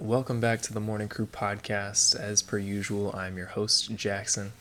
Welcome 0.00 0.38
back 0.38 0.62
to 0.62 0.72
the 0.72 0.78
Morning 0.78 1.08
Crew 1.08 1.26
podcast. 1.26 2.14
As 2.14 2.40
per 2.40 2.56
usual, 2.56 3.12
I'm 3.16 3.36
your 3.36 3.48
host, 3.48 3.96
Jackson. 3.96 4.52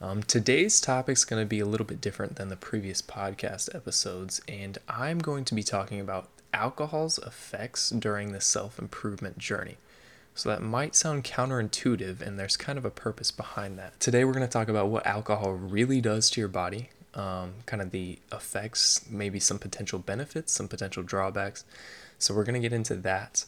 Um, 0.00 0.24
today's 0.24 0.80
topic 0.80 1.12
is 1.12 1.24
going 1.24 1.40
to 1.40 1.46
be 1.46 1.60
a 1.60 1.64
little 1.64 1.86
bit 1.86 2.00
different 2.00 2.34
than 2.34 2.48
the 2.48 2.56
previous 2.56 3.00
podcast 3.00 3.72
episodes, 3.72 4.40
and 4.48 4.78
I'm 4.88 5.20
going 5.20 5.44
to 5.44 5.54
be 5.54 5.62
talking 5.62 6.00
about 6.00 6.28
alcohol's 6.52 7.18
effects 7.18 7.90
during 7.90 8.32
the 8.32 8.40
self 8.40 8.80
improvement 8.80 9.38
journey. 9.38 9.76
So 10.34 10.48
that 10.48 10.60
might 10.60 10.96
sound 10.96 11.22
counterintuitive, 11.22 12.20
and 12.20 12.36
there's 12.36 12.56
kind 12.56 12.76
of 12.76 12.84
a 12.84 12.90
purpose 12.90 13.30
behind 13.30 13.78
that. 13.78 13.98
Today, 14.00 14.24
we're 14.24 14.32
going 14.32 14.46
to 14.46 14.52
talk 14.52 14.68
about 14.68 14.88
what 14.88 15.06
alcohol 15.06 15.52
really 15.52 16.00
does 16.00 16.28
to 16.30 16.40
your 16.40 16.48
body, 16.48 16.90
um, 17.14 17.52
kind 17.64 17.80
of 17.80 17.92
the 17.92 18.18
effects, 18.32 19.06
maybe 19.08 19.38
some 19.38 19.60
potential 19.60 20.00
benefits, 20.00 20.52
some 20.52 20.66
potential 20.66 21.04
drawbacks. 21.04 21.64
So 22.20 22.34
we're 22.34 22.44
going 22.44 22.54
to 22.54 22.60
get 22.60 22.74
into 22.74 22.94
that. 22.96 23.44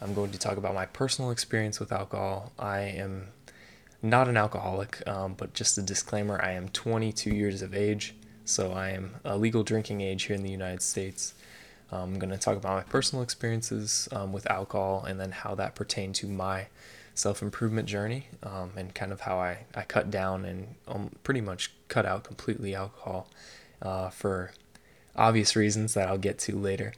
I'm 0.00 0.14
going 0.14 0.30
to 0.30 0.38
talk 0.38 0.58
about 0.58 0.74
my 0.74 0.86
personal 0.86 1.30
experience 1.30 1.80
with 1.80 1.90
alcohol. 1.90 2.52
I 2.58 2.80
am 2.80 3.28
not 4.02 4.28
an 4.28 4.36
alcoholic, 4.36 5.06
um, 5.08 5.34
but 5.34 5.54
just 5.54 5.78
a 5.78 5.82
disclaimer 5.82 6.40
I 6.42 6.52
am 6.52 6.68
22 6.68 7.30
years 7.30 7.62
of 7.62 7.74
age, 7.74 8.14
so 8.44 8.72
I 8.72 8.90
am 8.90 9.16
a 9.24 9.36
legal 9.36 9.62
drinking 9.62 10.02
age 10.02 10.24
here 10.24 10.36
in 10.36 10.42
the 10.42 10.50
United 10.50 10.82
States. 10.82 11.34
Um, 11.90 12.14
I'm 12.14 12.18
going 12.18 12.30
to 12.30 12.38
talk 12.38 12.56
about 12.56 12.76
my 12.76 12.82
personal 12.82 13.22
experiences 13.22 14.08
um, 14.12 14.32
with 14.32 14.48
alcohol 14.50 15.04
and 15.04 15.18
then 15.18 15.32
how 15.32 15.54
that 15.54 15.74
pertained 15.74 16.14
to 16.16 16.28
my 16.28 16.66
self 17.14 17.42
improvement 17.42 17.88
journey 17.88 18.28
um, 18.42 18.72
and 18.76 18.94
kind 18.94 19.12
of 19.12 19.20
how 19.22 19.38
I, 19.38 19.64
I 19.74 19.82
cut 19.82 20.10
down 20.10 20.44
and 20.44 20.74
um, 20.86 21.10
pretty 21.24 21.40
much 21.40 21.72
cut 21.88 22.04
out 22.04 22.24
completely 22.24 22.74
alcohol 22.74 23.28
uh, 23.80 24.10
for 24.10 24.52
obvious 25.16 25.56
reasons 25.56 25.94
that 25.94 26.08
I'll 26.08 26.18
get 26.18 26.38
to 26.40 26.56
later. 26.56 26.92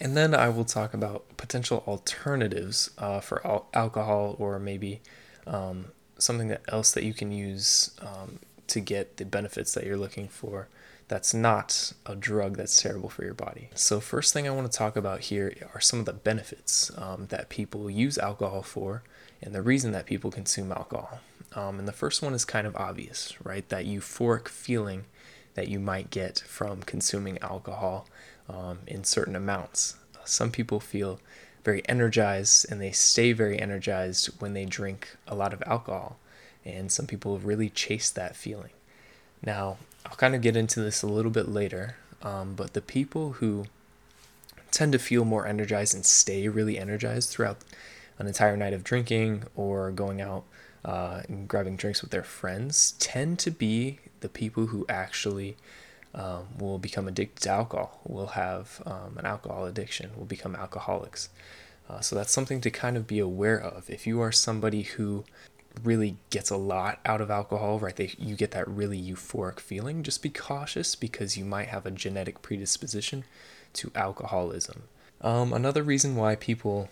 And 0.00 0.16
then 0.16 0.34
I 0.34 0.48
will 0.48 0.64
talk 0.64 0.94
about 0.94 1.36
potential 1.36 1.82
alternatives 1.86 2.90
uh, 2.98 3.20
for 3.20 3.44
al- 3.46 3.68
alcohol 3.74 4.36
or 4.38 4.58
maybe 4.58 5.00
um, 5.46 5.86
something 6.18 6.56
else 6.68 6.92
that 6.92 7.04
you 7.04 7.14
can 7.14 7.32
use 7.32 7.90
um, 8.00 8.38
to 8.68 8.80
get 8.80 9.16
the 9.16 9.24
benefits 9.24 9.72
that 9.74 9.84
you're 9.84 9.96
looking 9.96 10.28
for 10.28 10.68
that's 11.08 11.32
not 11.32 11.92
a 12.06 12.14
drug 12.14 12.56
that's 12.56 12.80
terrible 12.80 13.08
for 13.08 13.24
your 13.24 13.34
body. 13.34 13.70
So, 13.74 13.98
first 13.98 14.32
thing 14.32 14.46
I 14.46 14.50
want 14.50 14.70
to 14.70 14.78
talk 14.78 14.94
about 14.94 15.20
here 15.20 15.54
are 15.74 15.80
some 15.80 16.00
of 16.00 16.04
the 16.04 16.12
benefits 16.12 16.92
um, 16.98 17.26
that 17.30 17.48
people 17.48 17.90
use 17.90 18.18
alcohol 18.18 18.62
for 18.62 19.02
and 19.42 19.54
the 19.54 19.62
reason 19.62 19.92
that 19.92 20.06
people 20.06 20.30
consume 20.30 20.70
alcohol. 20.70 21.20
Um, 21.54 21.78
and 21.78 21.88
the 21.88 21.92
first 21.92 22.22
one 22.22 22.34
is 22.34 22.44
kind 22.44 22.66
of 22.66 22.76
obvious, 22.76 23.34
right? 23.42 23.66
That 23.70 23.86
euphoric 23.86 24.48
feeling 24.48 25.06
that 25.54 25.68
you 25.68 25.80
might 25.80 26.10
get 26.10 26.40
from 26.40 26.82
consuming 26.82 27.38
alcohol 27.38 28.06
um, 28.48 28.78
in 28.86 29.04
certain 29.04 29.36
amounts. 29.36 29.96
Some 30.24 30.50
people 30.50 30.80
feel 30.80 31.20
very 31.64 31.82
energized 31.88 32.66
and 32.70 32.80
they 32.80 32.92
stay 32.92 33.32
very 33.32 33.58
energized 33.58 34.26
when 34.40 34.54
they 34.54 34.64
drink 34.64 35.16
a 35.26 35.34
lot 35.34 35.52
of 35.52 35.62
alcohol. 35.66 36.18
And 36.64 36.92
some 36.92 37.06
people 37.06 37.38
really 37.38 37.70
chase 37.70 38.10
that 38.10 38.36
feeling. 38.36 38.70
Now, 39.44 39.78
I'll 40.04 40.16
kind 40.16 40.34
of 40.34 40.42
get 40.42 40.56
into 40.56 40.80
this 40.80 41.02
a 41.02 41.06
little 41.06 41.30
bit 41.30 41.48
later, 41.48 41.96
um, 42.22 42.54
but 42.54 42.72
the 42.72 42.80
people 42.80 43.32
who 43.32 43.66
tend 44.70 44.92
to 44.92 44.98
feel 44.98 45.24
more 45.24 45.46
energized 45.46 45.94
and 45.94 46.04
stay 46.04 46.48
really 46.48 46.78
energized 46.78 47.30
throughout 47.30 47.58
an 48.18 48.26
entire 48.26 48.56
night 48.56 48.72
of 48.72 48.84
drinking 48.84 49.44
or 49.54 49.90
going 49.90 50.20
out 50.20 50.44
uh, 50.84 51.22
and 51.28 51.48
grabbing 51.48 51.76
drinks 51.76 52.02
with 52.02 52.10
their 52.10 52.22
friends 52.22 52.92
tend 52.98 53.38
to 53.38 53.50
be 53.50 53.98
the 54.20 54.28
people 54.28 54.66
who 54.66 54.84
actually 54.88 55.56
um, 56.18 56.48
will 56.58 56.78
become 56.78 57.06
addicted 57.06 57.42
to 57.44 57.50
alcohol, 57.50 58.00
will 58.04 58.26
have 58.26 58.82
um, 58.84 59.16
an 59.16 59.24
alcohol 59.24 59.66
addiction, 59.66 60.10
will 60.16 60.26
become 60.26 60.56
alcoholics. 60.56 61.30
Uh, 61.88 62.00
so 62.00 62.16
that's 62.16 62.32
something 62.32 62.60
to 62.60 62.70
kind 62.70 62.96
of 62.96 63.06
be 63.06 63.20
aware 63.20 63.58
of. 63.58 63.88
If 63.88 64.06
you 64.06 64.20
are 64.20 64.32
somebody 64.32 64.82
who 64.82 65.24
really 65.84 66.16
gets 66.30 66.50
a 66.50 66.56
lot 66.56 66.98
out 67.06 67.20
of 67.20 67.30
alcohol, 67.30 67.78
right? 67.78 67.94
They, 67.94 68.12
you 68.18 68.34
get 68.34 68.50
that 68.50 68.68
really 68.68 69.00
euphoric 69.00 69.60
feeling. 69.60 70.02
Just 70.02 70.20
be 70.20 70.28
cautious 70.28 70.96
because 70.96 71.36
you 71.36 71.44
might 71.44 71.68
have 71.68 71.86
a 71.86 71.90
genetic 71.92 72.42
predisposition 72.42 73.24
to 73.74 73.92
alcoholism. 73.94 74.82
Um, 75.20 75.52
another 75.52 75.84
reason 75.84 76.16
why 76.16 76.34
people 76.34 76.88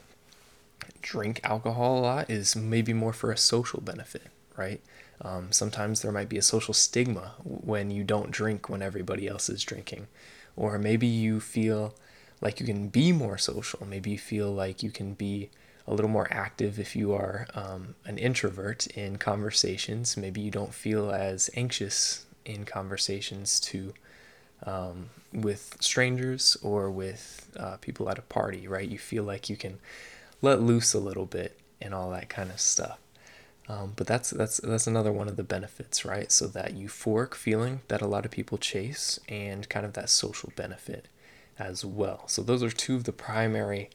drink 1.03 1.41
alcohol 1.42 1.98
a 1.98 2.00
lot 2.00 2.31
is 2.31 2.54
maybe 2.54 2.92
more 2.92 3.12
for 3.12 3.32
a 3.32 3.36
social 3.36 3.81
benefit, 3.81 4.28
right? 4.56 4.81
Um, 5.22 5.50
sometimes 5.50 6.03
there 6.03 6.12
might 6.12 6.28
be 6.28 6.38
a 6.38 6.43
social 6.43 6.75
stigma 6.75 7.34
when 7.43 7.91
you 7.91 8.04
don't 8.04 8.31
drink 8.31 8.69
when 8.69 8.82
everybody 8.82 9.27
else 9.27 9.49
is 9.49 9.62
drinking. 9.62 10.09
Or 10.56 10.78
maybe 10.78 11.06
you 11.06 11.41
feel 11.41 11.94
like 12.41 12.60
you 12.60 12.66
can 12.66 12.88
be 12.88 13.12
more 13.12 13.38
social. 13.38 13.87
Maybe 13.87 14.10
you 14.10 14.19
feel 14.19 14.50
like 14.53 14.82
you 14.82 14.91
can 14.91 15.15
be 15.15 15.50
a 15.87 15.94
little 15.94 16.10
more 16.10 16.28
active 16.31 16.78
if 16.78 16.97
you 16.97 17.12
are 17.12 17.47
um, 17.54 17.94
an 18.04 18.19
introvert 18.19 18.87
in 18.88 19.16
conversations. 19.16 20.16
Maybe 20.16 20.41
you 20.41 20.50
don't 20.50 20.75
feel 20.75 21.10
as 21.10 21.48
anxious 21.54 22.27
in 22.44 22.65
conversations 22.65 23.60
to 23.60 23.94
um, 24.65 25.10
with 25.33 25.77
strangers 25.81 26.56
or 26.62 26.91
with 26.91 27.50
uh, 27.59 27.77
people 27.78 28.09
at 28.09 28.19
a 28.19 28.22
party, 28.22 28.66
right? 28.66 28.88
You 28.88 28.98
feel 28.98 29.22
like 29.22 29.48
you 29.48 29.56
can 29.56 29.78
let 30.43 30.60
loose 30.60 30.94
a 30.94 30.98
little 30.98 31.27
bit 31.27 31.59
and 31.81 31.94
all 31.94 32.10
that 32.10 32.28
kind 32.28 32.50
of 32.50 32.60
stuff. 32.60 32.98
Um, 33.69 33.94
but 33.97 34.06
that's 34.06 34.31
that's 34.31 34.59
that's 34.59 34.87
another 34.87 35.12
one 35.12 35.28
of 35.28 35.37
the 35.37 35.43
benefits, 35.43 36.04
right? 36.04 36.31
So 36.31 36.47
that 36.49 36.77
euphoric 36.77 37.34
feeling 37.34 37.81
that 37.88 38.00
a 38.00 38.06
lot 38.06 38.25
of 38.25 38.31
people 38.31 38.59
chase, 38.59 39.19
and 39.28 39.69
kind 39.69 39.84
of 39.84 39.94
that 39.94 40.09
social 40.09 40.53
benefit 40.54 41.09
as 41.59 41.84
well. 41.84 42.28
So 42.28 42.43
those 42.43 42.62
are 42.62 42.71
two 42.71 42.94
of 42.97 43.04
the 43.04 43.12
primary 43.12 43.91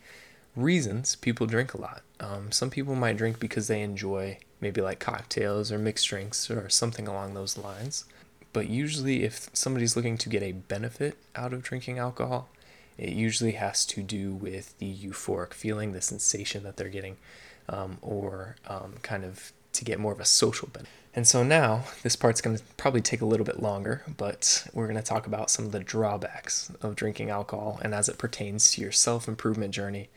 reasons 0.56 1.16
people 1.16 1.48
drink 1.48 1.74
a 1.74 1.80
lot. 1.80 2.02
Um, 2.20 2.52
some 2.52 2.70
people 2.70 2.96
might 2.96 3.18
drink 3.18 3.40
because 3.40 3.68
they 3.68 3.82
enjoy 3.82 4.38
maybe 4.59 4.82
like 4.82 5.00
cocktails 5.00 5.72
or 5.72 5.80
mixed 5.80 6.08
drinks 6.08 6.52
or 6.52 6.70
something 6.70 7.08
along 7.08 7.34
those 7.34 7.58
lines. 7.58 8.06
But 8.53 8.68
usually, 8.68 9.24
if 9.24 9.50
somebody's 9.53 9.96
looking 9.96 10.18
to 10.18 10.30
get 10.30 10.44
a 10.44 10.52
benefit 10.52 11.18
out 11.36 11.53
of 11.53 11.64
drinking 11.64 12.00
alcohol, 12.00 12.50
it 12.98 13.14
usually 13.14 13.53
has 13.53 13.86
to 13.86 14.03
do 14.03 14.34
with 14.34 14.78
the 14.78 14.94
euphoric 14.94 15.53
feeling, 15.53 15.94
the 15.94 16.02
sensation 16.02 16.64
that 16.64 16.76
they're 16.76 16.90
getting, 16.90 17.16
um, 17.70 17.98
or 18.02 18.58
um, 18.68 18.96
kind 19.02 19.24
of 19.24 19.53
to 19.74 19.86
get 19.86 20.00
more 20.00 20.12
of 20.12 20.20
a 20.20 20.26
social 20.26 20.68
benefit. 20.68 20.96
And 21.14 21.28
so 21.28 21.44
now, 21.44 21.84
this 22.04 22.16
part's 22.16 22.40
going 22.40 22.58
to 22.58 22.64
probably 22.78 23.02
take 23.02 23.20
a 23.22 23.26
little 23.26 23.46
bit 23.46 23.62
longer, 23.62 24.04
but 24.18 24.66
we're 24.74 24.88
going 24.88 24.96
to 24.96 25.04
talk 25.04 25.28
about 25.28 25.50
some 25.50 25.66
of 25.66 25.74
the 25.74 25.80
drawbacks 25.80 26.72
of 26.82 26.96
drinking 26.96 27.30
alcohol 27.30 27.80
and 27.84 27.94
as 27.94 28.08
it 28.08 28.18
pertains 28.18 28.72
to 28.72 28.82
your 28.82 28.94
self 28.94 29.28
improvement 29.28 29.74
journey, 29.74 30.09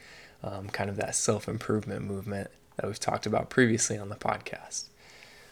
um, 0.45 0.69
kind 0.69 0.89
of 0.89 0.97
that 0.97 1.17
self 1.17 1.49
improvement 1.49 2.05
movement 2.05 2.51
that 2.77 2.87
we've 2.87 3.01
talked 3.01 3.27
about 3.27 3.51
previously 3.51 3.99
on 3.99 4.09
the 4.09 4.15
podcast. 4.15 4.85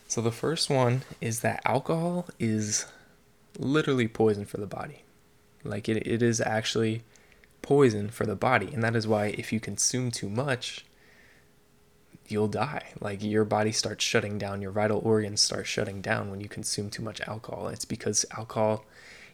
So, 0.06 0.20
the 0.20 0.30
first 0.30 0.70
one 0.70 1.02
is 1.20 1.40
that 1.40 1.60
alcohol 1.64 2.28
is 2.38 2.86
literally 3.58 4.06
poison 4.06 4.44
for 4.44 4.58
the 4.58 4.66
body. 4.66 5.02
Like, 5.64 5.88
it, 5.88 6.06
it 6.06 6.22
is 6.22 6.40
actually 6.40 7.02
poison 7.62 8.10
for 8.10 8.26
the 8.26 8.36
body. 8.36 8.70
And 8.72 8.82
that 8.84 8.94
is 8.94 9.08
why, 9.08 9.26
if 9.26 9.52
you 9.52 9.58
consume 9.58 10.12
too 10.12 10.28
much, 10.28 10.84
you'll 12.28 12.48
die. 12.48 12.88
Like 13.00 13.22
your 13.22 13.44
body 13.44 13.72
starts 13.72 14.04
shutting 14.04 14.38
down, 14.38 14.62
your 14.62 14.72
vital 14.72 15.00
organs 15.04 15.40
start 15.40 15.66
shutting 15.66 16.00
down 16.00 16.30
when 16.30 16.40
you 16.40 16.48
consume 16.48 16.90
too 16.90 17.02
much 17.02 17.20
alcohol. 17.22 17.68
It's 17.68 17.84
because 17.84 18.24
alcohol 18.36 18.84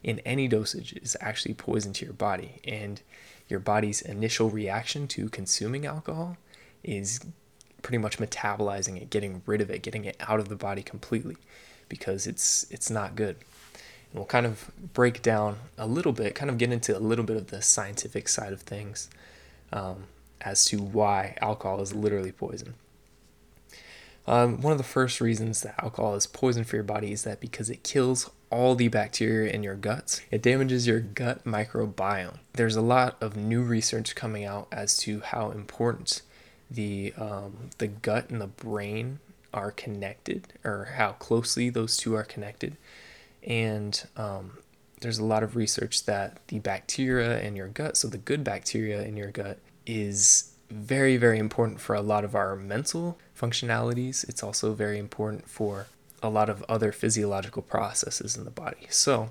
in 0.02 0.20
any 0.20 0.48
dosage 0.48 0.92
is 0.94 1.16
actually 1.20 1.54
poison 1.54 1.92
to 1.94 2.04
your 2.04 2.14
body. 2.14 2.60
And 2.64 3.00
your 3.48 3.60
body's 3.60 4.02
initial 4.02 4.50
reaction 4.50 5.08
to 5.08 5.28
consuming 5.28 5.86
alcohol 5.86 6.36
is 6.82 7.20
pretty 7.82 7.98
much 7.98 8.18
metabolizing 8.18 9.00
it, 9.00 9.10
getting 9.10 9.42
rid 9.46 9.60
of 9.60 9.70
it, 9.70 9.82
getting 9.82 10.04
it 10.04 10.16
out 10.20 10.40
of 10.40 10.48
the 10.48 10.56
body 10.56 10.82
completely 10.82 11.36
because 11.88 12.26
it's 12.26 12.66
it's 12.70 12.90
not 12.90 13.16
good. 13.16 13.36
And 14.10 14.14
we'll 14.14 14.26
kind 14.26 14.46
of 14.46 14.70
break 14.92 15.22
down 15.22 15.58
a 15.76 15.86
little 15.86 16.12
bit, 16.12 16.34
kind 16.34 16.50
of 16.50 16.58
get 16.58 16.72
into 16.72 16.96
a 16.96 17.00
little 17.00 17.24
bit 17.24 17.36
of 17.36 17.48
the 17.48 17.62
scientific 17.62 18.28
side 18.28 18.52
of 18.52 18.62
things 18.62 19.08
um, 19.72 20.04
as 20.40 20.64
to 20.66 20.78
why 20.78 21.36
alcohol 21.40 21.80
is 21.80 21.94
literally 21.94 22.32
poison. 22.32 22.74
Um, 24.26 24.60
one 24.60 24.72
of 24.72 24.78
the 24.78 24.84
first 24.84 25.22
reasons 25.22 25.62
that 25.62 25.82
alcohol 25.82 26.14
is 26.14 26.26
poison 26.26 26.64
for 26.64 26.76
your 26.76 26.82
body 26.82 27.12
is 27.12 27.24
that 27.24 27.40
because 27.40 27.70
it 27.70 27.82
kills 27.82 28.30
all 28.50 28.74
the 28.74 28.88
bacteria 28.88 29.50
in 29.50 29.62
your 29.62 29.74
guts, 29.74 30.20
it 30.30 30.42
damages 30.42 30.86
your 30.86 31.00
gut 31.00 31.44
microbiome. 31.44 32.38
There's 32.52 32.76
a 32.76 32.82
lot 32.82 33.16
of 33.22 33.36
new 33.36 33.62
research 33.62 34.14
coming 34.14 34.44
out 34.44 34.68
as 34.70 34.98
to 34.98 35.20
how 35.20 35.50
important 35.50 36.20
the 36.70 37.14
um, 37.16 37.70
the 37.78 37.86
gut 37.86 38.28
and 38.28 38.40
the 38.40 38.46
brain 38.46 39.20
are 39.54 39.70
connected, 39.70 40.48
or 40.62 40.92
how 40.96 41.12
closely 41.12 41.70
those 41.70 41.96
two 41.96 42.14
are 42.14 42.24
connected. 42.24 42.76
And 43.42 44.06
um, 44.16 44.58
there's 45.00 45.18
a 45.18 45.24
lot 45.24 45.42
of 45.42 45.56
research 45.56 46.04
that 46.04 46.38
the 46.48 46.58
bacteria 46.58 47.40
in 47.40 47.56
your 47.56 47.68
gut, 47.68 47.96
so 47.96 48.08
the 48.08 48.18
good 48.18 48.44
bacteria 48.44 49.02
in 49.02 49.16
your 49.16 49.30
gut, 49.30 49.58
is 49.88 50.52
very, 50.70 51.16
very 51.16 51.38
important 51.38 51.80
for 51.80 51.96
a 51.96 52.02
lot 52.02 52.24
of 52.24 52.34
our 52.34 52.54
mental 52.54 53.18
functionalities. 53.36 54.28
It's 54.28 54.42
also 54.42 54.74
very 54.74 54.98
important 54.98 55.48
for 55.48 55.86
a 56.22 56.28
lot 56.28 56.50
of 56.50 56.62
other 56.68 56.92
physiological 56.92 57.62
processes 57.62 58.36
in 58.36 58.44
the 58.44 58.50
body. 58.50 58.86
So, 58.90 59.30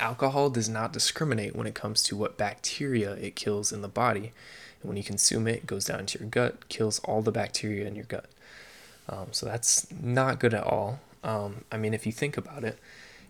alcohol 0.00 0.48
does 0.48 0.68
not 0.68 0.92
discriminate 0.92 1.54
when 1.54 1.66
it 1.66 1.74
comes 1.74 2.02
to 2.04 2.16
what 2.16 2.38
bacteria 2.38 3.12
it 3.12 3.36
kills 3.36 3.72
in 3.72 3.82
the 3.82 3.88
body. 3.88 4.32
And 4.80 4.88
when 4.88 4.96
you 4.96 5.04
consume 5.04 5.46
it, 5.46 5.56
it 5.56 5.66
goes 5.66 5.84
down 5.84 6.00
into 6.00 6.18
your 6.18 6.28
gut, 6.28 6.68
kills 6.68 7.00
all 7.00 7.20
the 7.20 7.32
bacteria 7.32 7.86
in 7.86 7.94
your 7.94 8.04
gut. 8.04 8.26
Um, 9.08 9.28
so 9.32 9.44
that's 9.46 9.86
not 9.92 10.38
good 10.38 10.54
at 10.54 10.64
all. 10.64 11.00
Um, 11.24 11.64
I 11.72 11.76
mean, 11.76 11.94
if 11.94 12.06
you 12.06 12.12
think 12.12 12.36
about 12.36 12.64
it, 12.64 12.78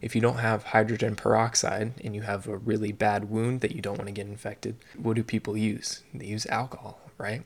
if 0.01 0.15
you 0.15 0.21
don't 0.21 0.39
have 0.39 0.65
hydrogen 0.65 1.17
peroxide 1.17 1.95
and 2.05 2.15
you 2.15 2.23
have 2.23 2.47
a 2.47 2.57
really 2.57 2.93
bad 2.93 3.31
wound 3.31 3.61
that 3.61 3.73
you 3.73 3.83
don't 3.83 3.99
want 3.99 4.09
to 4.09 4.13
get 4.13 4.27
infected, 4.27 4.77
what 4.97 5.17
do 5.17 5.23
people 5.23 5.57
use? 5.57 6.03
They 6.15 6.27
use 6.27 6.47
alcohol, 6.47 7.01
right? 7.19 7.43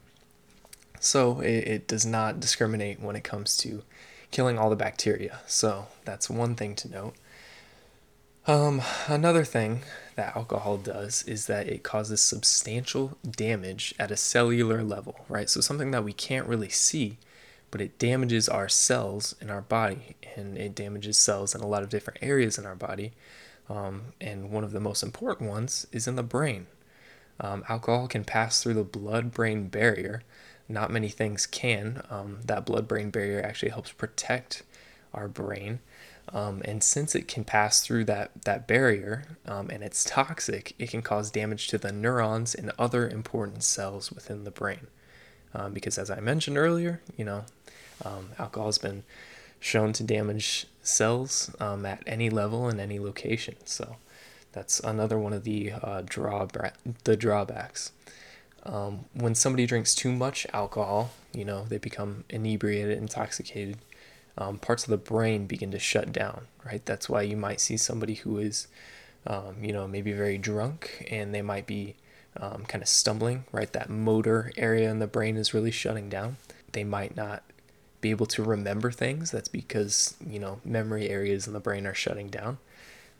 So 1.00 1.40
it, 1.40 1.66
it 1.66 1.88
does 1.88 2.06
not 2.06 2.40
discriminate 2.40 3.00
when 3.00 3.16
it 3.16 3.24
comes 3.24 3.56
to 3.58 3.82
killing 4.30 4.58
all 4.58 4.70
the 4.70 4.76
bacteria. 4.76 5.40
So 5.46 5.86
that's 6.04 6.30
one 6.30 6.54
thing 6.54 6.74
to 6.76 6.88
note. 6.88 7.14
Um, 8.46 8.82
another 9.06 9.44
thing 9.44 9.82
that 10.16 10.36
alcohol 10.36 10.76
does 10.76 11.22
is 11.24 11.46
that 11.46 11.68
it 11.68 11.84
causes 11.84 12.20
substantial 12.20 13.16
damage 13.28 13.94
at 13.98 14.10
a 14.10 14.16
cellular 14.16 14.82
level, 14.82 15.20
right? 15.28 15.48
So 15.48 15.60
something 15.60 15.92
that 15.92 16.02
we 16.02 16.12
can't 16.12 16.48
really 16.48 16.68
see, 16.68 17.18
but 17.72 17.80
it 17.80 17.98
damages 17.98 18.48
our 18.48 18.68
cells 18.68 19.34
in 19.40 19.50
our 19.50 19.62
body, 19.62 20.14
and 20.36 20.56
it 20.56 20.76
damages 20.76 21.18
cells 21.18 21.54
in 21.54 21.60
a 21.60 21.66
lot 21.66 21.82
of 21.82 21.88
different 21.88 22.20
areas 22.22 22.56
in 22.56 22.66
our 22.66 22.76
body. 22.76 23.12
Um, 23.68 24.12
and 24.20 24.52
one 24.52 24.62
of 24.62 24.70
the 24.70 24.78
most 24.78 25.02
important 25.02 25.50
ones 25.50 25.88
is 25.90 26.06
in 26.06 26.14
the 26.14 26.22
brain. 26.22 26.68
Um, 27.40 27.64
alcohol 27.68 28.06
can 28.06 28.22
pass 28.24 28.62
through 28.62 28.74
the 28.74 28.84
blood 28.84 29.32
brain 29.32 29.66
barrier. 29.66 30.22
Not 30.68 30.92
many 30.92 31.08
things 31.08 31.46
can. 31.46 32.02
Um, 32.08 32.38
that 32.44 32.64
blood 32.64 32.86
brain 32.86 33.10
barrier 33.10 33.42
actually 33.42 33.70
helps 33.70 33.90
protect 33.90 34.62
our 35.12 35.26
brain 35.26 35.80
um, 36.32 36.62
and 36.64 36.82
since 36.82 37.14
it 37.14 37.26
can 37.28 37.44
pass 37.44 37.80
through 37.80 38.04
that, 38.06 38.30
that 38.44 38.66
barrier 38.66 39.24
um, 39.46 39.70
and 39.70 39.82
it's 39.82 40.04
toxic, 40.04 40.74
it 40.78 40.90
can 40.90 41.02
cause 41.02 41.30
damage 41.30 41.68
to 41.68 41.78
the 41.78 41.92
neurons 41.92 42.54
and 42.54 42.72
other 42.78 43.08
important 43.08 43.64
cells 43.64 44.12
within 44.12 44.44
the 44.44 44.50
brain. 44.50 44.86
Um, 45.54 45.74
because 45.74 45.98
as 45.98 46.10
I 46.10 46.20
mentioned 46.20 46.56
earlier, 46.56 47.02
you 47.16 47.24
know, 47.24 47.44
um, 48.04 48.30
alcohol 48.38 48.68
has 48.68 48.78
been 48.78 49.04
shown 49.60 49.92
to 49.92 50.02
damage 50.02 50.66
cells 50.82 51.54
um, 51.60 51.86
at 51.86 52.02
any 52.06 52.28
level 52.30 52.68
and 52.68 52.80
any 52.80 52.98
location. 52.98 53.54
So 53.64 53.96
that's 54.52 54.80
another 54.80 55.18
one 55.18 55.32
of 55.32 55.44
the 55.44 55.72
uh, 55.72 56.02
drawback 56.04 56.76
the 57.04 57.16
drawbacks. 57.16 57.92
Um, 58.64 59.06
when 59.12 59.34
somebody 59.34 59.66
drinks 59.66 59.94
too 59.94 60.12
much 60.12 60.46
alcohol, 60.52 61.10
you 61.32 61.44
know, 61.44 61.64
they 61.68 61.78
become 61.78 62.24
inebriated, 62.30 62.96
intoxicated 62.96 63.78
um, 64.38 64.58
parts 64.58 64.84
of 64.84 64.90
the 64.90 64.96
brain 64.96 65.46
begin 65.46 65.70
to 65.72 65.78
shut 65.78 66.12
down, 66.12 66.46
right? 66.64 66.84
That's 66.84 67.08
why 67.08 67.22
you 67.22 67.36
might 67.36 67.60
see 67.60 67.76
somebody 67.76 68.14
who 68.14 68.38
is, 68.38 68.66
um, 69.26 69.56
you 69.62 69.72
know, 69.72 69.86
maybe 69.86 70.12
very 70.12 70.38
drunk 70.38 71.06
and 71.10 71.34
they 71.34 71.42
might 71.42 71.66
be 71.66 71.96
um, 72.38 72.64
kind 72.66 72.82
of 72.82 72.88
stumbling, 72.88 73.44
right? 73.52 73.72
That 73.72 73.90
motor 73.90 74.52
area 74.56 74.90
in 74.90 75.00
the 75.00 75.06
brain 75.06 75.36
is 75.36 75.52
really 75.52 75.70
shutting 75.70 76.08
down. 76.08 76.36
They 76.72 76.84
might 76.84 77.14
not 77.14 77.42
be 78.02 78.10
able 78.10 78.26
to 78.26 78.42
remember 78.42 78.90
things. 78.90 79.30
That's 79.30 79.48
because, 79.48 80.14
you 80.28 80.38
know, 80.38 80.60
memory 80.64 81.08
areas 81.08 81.46
in 81.46 81.54
the 81.54 81.60
brain 81.60 81.86
are 81.86 81.94
shutting 81.94 82.28
down. 82.28 82.58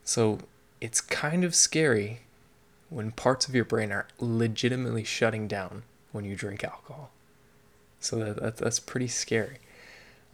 So 0.04 0.40
it's 0.82 1.00
kind 1.00 1.44
of 1.44 1.54
scary 1.54 2.20
when 2.90 3.12
parts 3.12 3.48
of 3.48 3.54
your 3.54 3.64
brain 3.64 3.90
are 3.90 4.08
legitimately 4.18 5.04
shutting 5.04 5.48
down 5.48 5.84
when 6.10 6.26
you 6.26 6.36
drink 6.36 6.62
alcohol. 6.62 7.10
So 8.00 8.16
that, 8.16 8.36
that 8.42 8.56
that's 8.58 8.80
pretty 8.80 9.08
scary. 9.08 9.58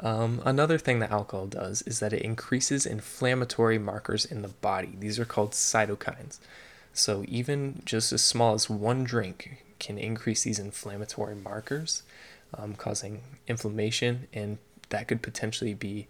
Um, 0.01 0.41
another 0.45 0.79
thing 0.79 1.01
that 1.01 1.11
alcohol 1.11 1.47
does 1.47 1.83
is 1.83 2.01
that 2.01 2.13
it 2.13 2.23
increases 2.23 2.87
inflammatory 2.87 3.79
markers 3.79 4.25
in 4.25 4.43
the 4.43 4.49
body. 4.49 4.95
These 4.99 5.19
are 5.19 5.25
called 5.25 5.53
cytokines. 5.53 6.39
So, 6.93 7.25
even 7.29 7.83
just 7.85 8.13
as 8.13 8.23
small 8.23 8.55
as 8.55 8.71
one 8.71 9.05
drink 9.05 9.65
can 9.79 9.99
increase 9.99 10.45
these 10.45 10.59
inflammatory 10.59 11.35
markers, 11.35 12.03
um, 12.55 12.75
causing 12.75 13.23
inflammation, 13.47 14.29
and 14.33 14.59
that 14.89 15.09
could 15.09 15.23
potentially 15.23 15.75
be, 15.75 16.09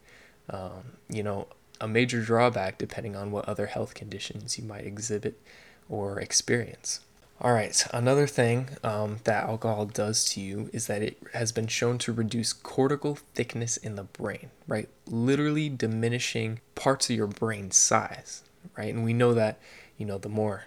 um, 0.50 0.92
you 1.08 1.22
know, 1.22 1.48
a 1.80 1.88
major 1.88 2.22
drawback 2.22 2.78
depending 2.78 3.16
on 3.16 3.30
what 3.30 3.48
other 3.48 3.66
health 3.66 3.94
conditions 3.94 4.58
you 4.58 4.64
might 4.64 4.86
exhibit 4.86 5.40
or 5.88 6.20
experience. 6.20 7.00
All 7.40 7.52
right, 7.52 7.86
another 7.92 8.26
thing 8.26 8.70
um, 8.82 9.20
that 9.22 9.44
alcohol 9.44 9.86
does 9.86 10.24
to 10.30 10.40
you 10.40 10.70
is 10.72 10.88
that 10.88 11.02
it 11.02 11.18
has 11.34 11.52
been 11.52 11.68
shown 11.68 11.96
to 11.98 12.12
reduce 12.12 12.52
cortical 12.52 13.16
thickness 13.34 13.76
in 13.76 13.94
the 13.94 14.02
brain, 14.02 14.50
right? 14.66 14.88
Literally 15.06 15.68
diminishing 15.68 16.58
parts 16.74 17.08
of 17.08 17.14
your 17.14 17.28
brain 17.28 17.70
size, 17.70 18.42
right? 18.76 18.92
And 18.92 19.04
we 19.04 19.12
know 19.12 19.34
that, 19.34 19.60
you 19.96 20.04
know, 20.04 20.18
the 20.18 20.28
more 20.28 20.64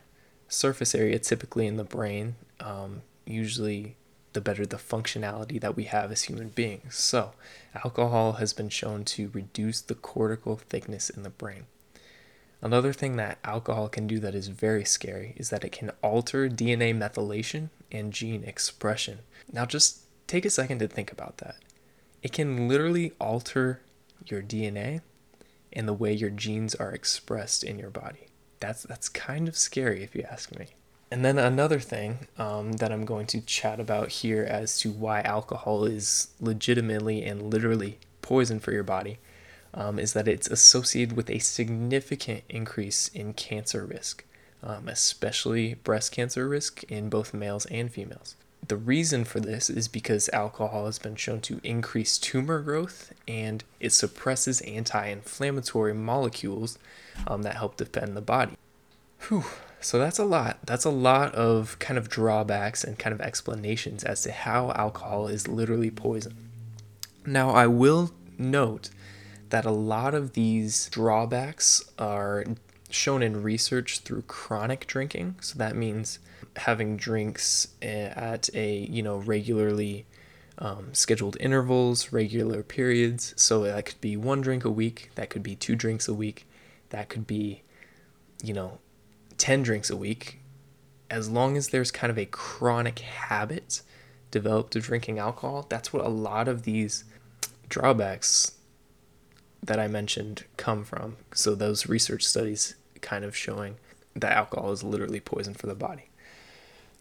surface 0.48 0.96
area 0.96 1.20
typically 1.20 1.68
in 1.68 1.76
the 1.76 1.84
brain, 1.84 2.36
um, 2.62 3.02
usually 3.26 3.98
the 4.34 4.42
better 4.42 4.66
the 4.66 4.78
functionality 4.78 5.60
that 5.60 5.76
we 5.76 5.86
have 5.86 6.12
as 6.12 6.24
human 6.24 6.50
beings. 6.50 6.96
So, 6.96 7.32
alcohol 7.84 8.34
has 8.34 8.54
been 8.54 8.70
shown 8.70 9.04
to 9.06 9.30
reduce 9.34 9.82
the 9.82 9.96
cortical 9.96 10.56
thickness 10.56 11.10
in 11.10 11.24
the 11.24 11.30
brain. 11.30 11.66
Another 12.62 12.94
thing 12.94 13.16
that 13.16 13.40
alcohol 13.44 13.90
can 13.90 14.06
do 14.06 14.20
that 14.20 14.36
is 14.36 14.48
very 14.48 14.86
scary 14.86 15.34
is 15.36 15.50
that 15.50 15.64
it 15.64 15.72
can 15.72 15.92
alter 16.04 16.48
DNA 16.48 16.96
methylation 16.96 17.70
and 17.92 18.14
gene 18.14 18.44
expression. 18.44 19.20
Now, 19.52 19.66
just 19.66 20.02
take 20.28 20.46
a 20.46 20.50
second 20.50 20.80
to 20.80 20.88
think 20.88 21.12
about 21.12 21.38
that. 21.38 21.56
It 22.22 22.32
can 22.32 22.68
literally 22.68 23.14
alter 23.20 23.82
your 24.28 24.44
DNA 24.44 25.02
and 25.74 25.88
the 25.88 25.94
way 25.94 26.14
your 26.14 26.30
genes 26.30 26.76
are 26.76 26.92
expressed 26.92 27.64
in 27.64 27.80
your 27.80 27.90
body. 27.90 28.28
That's, 28.60 28.84
that's 28.84 29.10
kind 29.10 29.48
of 29.48 29.58
scary 29.58 30.04
if 30.04 30.14
you 30.16 30.24
ask 30.30 30.56
me. 30.58 30.68
And 31.12 31.26
then 31.26 31.38
another 31.38 31.80
thing 31.80 32.20
um, 32.38 32.74
that 32.74 32.90
I'm 32.90 33.04
going 33.04 33.28
to 33.28 33.42
chat 33.42 33.82
about 33.82 34.10
here 34.10 34.44
as 34.44 34.80
to 34.80 34.92
why 34.92 35.20
alcohol 35.22 35.84
is 35.84 36.30
legitimately 36.40 37.24
and 37.24 37.52
literally 37.52 38.00
poison 38.22 38.62
for 38.62 38.72
your 38.72 38.84
body 38.84 39.20
um, 39.74 40.00
is 40.00 40.14
that 40.14 40.30
it's 40.30 40.48
associated 40.48 41.18
with 41.18 41.30
a 41.30 41.40
significant 41.40 42.44
increase 42.48 43.10
in 43.10 43.34
cancer 43.34 43.86
risk, 43.86 44.24
um, 44.64 44.88
especially 44.88 45.74
breast 45.76 46.14
cancer 46.14 46.48
risk 46.48 46.84
in 46.86 47.10
both 47.10 47.34
males 47.34 47.66
and 47.66 47.92
females. 47.92 48.36
The 48.66 48.78
reason 48.78 49.26
for 49.26 49.42
this 49.42 49.70
is 49.70 49.90
because 49.90 50.30
alcohol 50.30 50.86
has 50.86 51.00
been 51.00 51.16
shown 51.18 51.42
to 51.42 51.60
increase 51.62 52.18
tumor 52.18 52.62
growth 52.62 53.12
and 53.28 53.66
it 53.82 53.92
suppresses 53.92 54.62
anti 54.62 55.08
inflammatory 55.08 55.94
molecules 55.94 56.78
um, 57.28 57.42
that 57.42 57.56
help 57.56 57.76
defend 57.76 58.16
the 58.16 58.22
body. 58.22 58.54
Whew. 59.28 59.44
So 59.82 59.98
that's 59.98 60.20
a 60.20 60.24
lot. 60.24 60.60
That's 60.66 60.86
a 60.86 60.92
lot 60.92 61.34
of 61.34 61.78
kind 61.80 61.98
of 61.98 62.08
drawbacks 62.08 62.84
and 62.84 62.98
kind 63.00 63.14
of 63.14 63.22
explanations 63.22 64.04
as 64.04 64.22
to 64.24 64.32
how 64.32 64.72
alcohol 64.72 65.28
is 65.28 65.48
literally 65.48 65.90
poison. 65.90 66.36
Now, 67.26 67.50
I 67.50 67.68
will 67.68 68.12
note 68.38 68.92
that 69.50 69.66
a 69.66 69.72
lot 69.72 70.14
of 70.14 70.34
these 70.34 70.88
drawbacks 70.90 71.84
are 72.00 72.46
shown 72.90 73.24
in 73.24 73.44
research 73.44 74.00
through 74.00 74.24
chronic 74.24 74.88
drinking. 74.88 75.36
So 75.42 75.58
that 75.58 75.76
means 75.76 76.20
having 76.58 76.98
drinks 76.98 77.70
at 77.82 78.50
a 78.54 78.86
you 78.90 79.02
know 79.02 79.18
regularly 79.18 80.06
um, 80.58 80.94
scheduled 80.94 81.38
intervals, 81.40 82.12
regular 82.12 82.64
periods. 82.64 83.34
So 83.38 83.64
that 83.64 83.86
could 83.86 84.02
be 84.02 84.16
one 84.18 84.42
drink 84.42 84.66
a 84.66 84.70
week. 84.70 85.12
That 85.16 85.30
could 85.30 85.44
be 85.44 85.56
two 85.56 85.76
drinks 85.76 86.08
a 86.08 86.14
week. 86.14 86.48
That 86.90 87.10
could 87.10 87.26
be 87.26 87.64
you 88.44 88.54
know 88.54 88.80
ten 89.42 89.64
drinks 89.64 89.90
a 89.90 89.98
week. 89.98 90.40
As 91.10 91.28
long 91.28 91.58
as 91.58 91.70
there's 91.70 91.90
kind 91.90 92.12
of 92.12 92.18
a 92.20 92.28
chronic 92.28 93.00
habit 93.00 93.82
developed 94.30 94.76
of 94.76 94.84
drinking 94.84 95.18
alcohol, 95.18 95.66
that's 95.68 95.92
what 95.92 96.06
a 96.06 96.10
lot 96.10 96.48
of 96.48 96.62
these 96.62 97.06
drawbacks 97.68 98.52
that 99.64 99.80
I 99.80 99.88
mentioned 99.88 100.44
come 100.58 100.84
from. 100.84 101.18
So 101.34 101.56
those 101.56 101.90
research 101.90 102.24
studies 102.24 102.76
kind 103.02 103.26
of 103.26 103.36
showing 103.36 103.78
that 104.16 104.32
alcohol 104.32 104.74
is 104.74 104.84
literally 104.84 105.20
poison 105.20 105.56
for 105.56 105.66
the 105.66 105.74
body. 105.74 106.10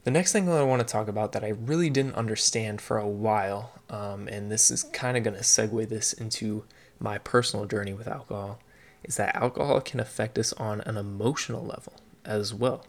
The 0.04 0.10
next 0.10 0.32
thing 0.32 0.46
that 0.46 0.56
I 0.56 0.62
want 0.62 0.80
to 0.80 0.90
talk 0.90 1.08
about 1.08 1.32
that 1.32 1.44
I 1.44 1.50
really 1.50 1.90
didn't 1.90 2.14
understand 2.14 2.80
for 2.80 2.96
a 2.96 3.06
while, 3.06 3.72
um, 3.90 4.28
and 4.28 4.50
this 4.50 4.70
is 4.70 4.84
kind 4.94 5.18
of 5.18 5.24
going 5.24 5.36
to 5.36 5.42
segue 5.42 5.90
this 5.90 6.14
into 6.14 6.64
my 6.98 7.18
personal 7.18 7.66
journey 7.66 7.92
with 7.92 8.08
alcohol, 8.08 8.60
is 9.04 9.16
that 9.16 9.36
alcohol 9.36 9.82
can 9.82 10.00
affect 10.00 10.38
us 10.38 10.54
on 10.54 10.80
an 10.80 10.96
emotional 10.96 11.62
level 11.62 11.92
as 12.24 12.52
well. 12.54 12.86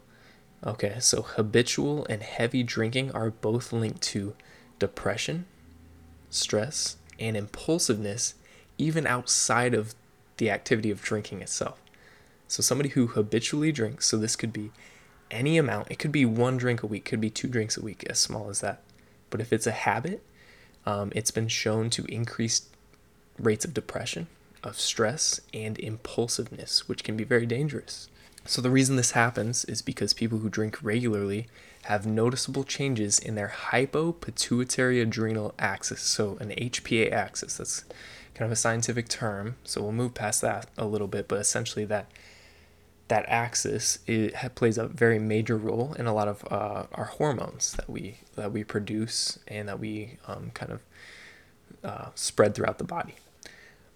Okay, 0.64 0.96
so 1.00 1.22
habitual 1.22 2.06
and 2.08 2.22
heavy 2.22 2.62
drinking 2.62 3.10
are 3.12 3.30
both 3.30 3.72
linked 3.72 4.02
to 4.02 4.34
depression, 4.78 5.46
stress, 6.30 6.96
and 7.18 7.36
impulsiveness 7.36 8.34
even 8.78 9.06
outside 9.06 9.74
of 9.74 9.94
the 10.36 10.50
activity 10.50 10.90
of 10.90 11.02
drinking 11.02 11.40
itself. 11.42 11.80
So, 12.48 12.62
somebody 12.62 12.90
who 12.90 13.08
habitually 13.08 13.72
drinks, 13.72 14.06
so 14.06 14.18
this 14.18 14.36
could 14.36 14.52
be 14.52 14.70
any 15.30 15.56
amount, 15.56 15.90
it 15.90 15.98
could 15.98 16.12
be 16.12 16.24
one 16.24 16.56
drink 16.56 16.82
a 16.82 16.86
week, 16.86 17.04
could 17.04 17.20
be 17.20 17.30
two 17.30 17.48
drinks 17.48 17.76
a 17.76 17.82
week, 17.82 18.04
as 18.08 18.18
small 18.18 18.50
as 18.50 18.60
that. 18.60 18.82
But 19.30 19.40
if 19.40 19.52
it's 19.52 19.66
a 19.66 19.72
habit, 19.72 20.22
um, 20.84 21.12
it's 21.14 21.30
been 21.30 21.48
shown 21.48 21.90
to 21.90 22.04
increase 22.06 22.68
rates 23.38 23.64
of 23.64 23.72
depression, 23.72 24.26
of 24.62 24.78
stress, 24.78 25.40
and 25.54 25.78
impulsiveness, 25.78 26.88
which 26.88 27.04
can 27.04 27.16
be 27.16 27.24
very 27.24 27.46
dangerous. 27.46 28.08
So, 28.44 28.60
the 28.60 28.70
reason 28.70 28.96
this 28.96 29.12
happens 29.12 29.64
is 29.66 29.82
because 29.82 30.12
people 30.12 30.38
who 30.38 30.48
drink 30.48 30.78
regularly 30.82 31.46
have 31.84 32.06
noticeable 32.06 32.64
changes 32.64 33.18
in 33.18 33.34
their 33.34 33.54
hypopituitary 33.70 35.00
adrenal 35.00 35.54
axis. 35.58 36.00
So, 36.00 36.36
an 36.40 36.50
HPA 36.50 37.12
axis. 37.12 37.56
That's 37.56 37.84
kind 38.34 38.46
of 38.46 38.52
a 38.52 38.56
scientific 38.56 39.08
term. 39.08 39.56
So, 39.64 39.80
we'll 39.82 39.92
move 39.92 40.14
past 40.14 40.40
that 40.40 40.68
a 40.76 40.86
little 40.86 41.06
bit, 41.06 41.28
but 41.28 41.38
essentially, 41.38 41.84
that 41.86 42.10
that 43.08 43.26
axis 43.28 43.98
it 44.06 44.32
plays 44.54 44.78
a 44.78 44.88
very 44.88 45.18
major 45.18 45.56
role 45.56 45.94
in 45.98 46.06
a 46.06 46.14
lot 46.14 46.28
of 46.28 46.50
uh, 46.50 46.86
our 46.92 47.04
hormones 47.04 47.72
that 47.72 47.90
we 47.90 48.16
that 48.36 48.50
we 48.52 48.64
produce 48.64 49.38
and 49.46 49.68
that 49.68 49.78
we 49.78 50.16
um, 50.26 50.50
kind 50.54 50.72
of 50.72 50.80
uh, 51.84 52.08
spread 52.14 52.54
throughout 52.54 52.78
the 52.78 52.84
body. 52.84 53.14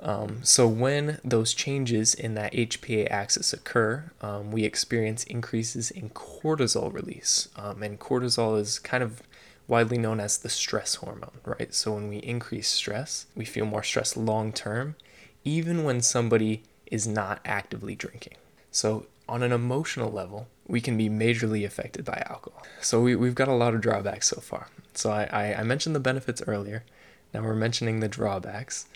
Um, 0.00 0.40
so 0.42 0.68
when 0.68 1.20
those 1.24 1.54
changes 1.54 2.14
in 2.14 2.34
that 2.34 2.52
HPA 2.52 3.10
axis 3.10 3.52
occur, 3.52 4.10
um, 4.20 4.52
we 4.52 4.64
experience 4.64 5.24
increases 5.24 5.90
in 5.90 6.10
cortisol 6.10 6.92
release, 6.92 7.48
um, 7.56 7.82
and 7.82 7.98
cortisol 7.98 8.60
is 8.60 8.78
kind 8.78 9.02
of 9.02 9.22
widely 9.68 9.98
known 9.98 10.20
as 10.20 10.38
the 10.38 10.48
stress 10.48 10.96
hormone, 10.96 11.40
right? 11.44 11.74
So 11.74 11.94
when 11.94 12.08
we 12.08 12.18
increase 12.18 12.68
stress, 12.68 13.26
we 13.34 13.44
feel 13.44 13.66
more 13.66 13.82
stress 13.82 14.16
long 14.16 14.52
term, 14.52 14.96
even 15.44 15.82
when 15.82 16.00
somebody 16.00 16.62
is 16.90 17.06
not 17.06 17.40
actively 17.44 17.94
drinking. 17.94 18.34
So, 18.70 19.06
on 19.28 19.42
an 19.42 19.50
emotional 19.50 20.12
level, 20.12 20.46
we 20.68 20.80
can 20.80 20.96
be 20.96 21.08
majorly 21.08 21.64
affected 21.64 22.04
by 22.04 22.22
alcohol. 22.30 22.62
So, 22.80 23.00
we, 23.00 23.16
we've 23.16 23.34
got 23.34 23.48
a 23.48 23.54
lot 23.54 23.74
of 23.74 23.80
drawbacks 23.80 24.28
so 24.28 24.40
far. 24.40 24.68
So, 24.94 25.10
I, 25.10 25.28
I, 25.32 25.54
I 25.60 25.62
mentioned 25.62 25.96
the 25.96 26.00
benefits 26.00 26.42
earlier. 26.46 26.84
Now 27.34 27.42
we're 27.42 27.54
mentioning 27.54 28.00
the 28.00 28.08
drawbacks. 28.08 28.86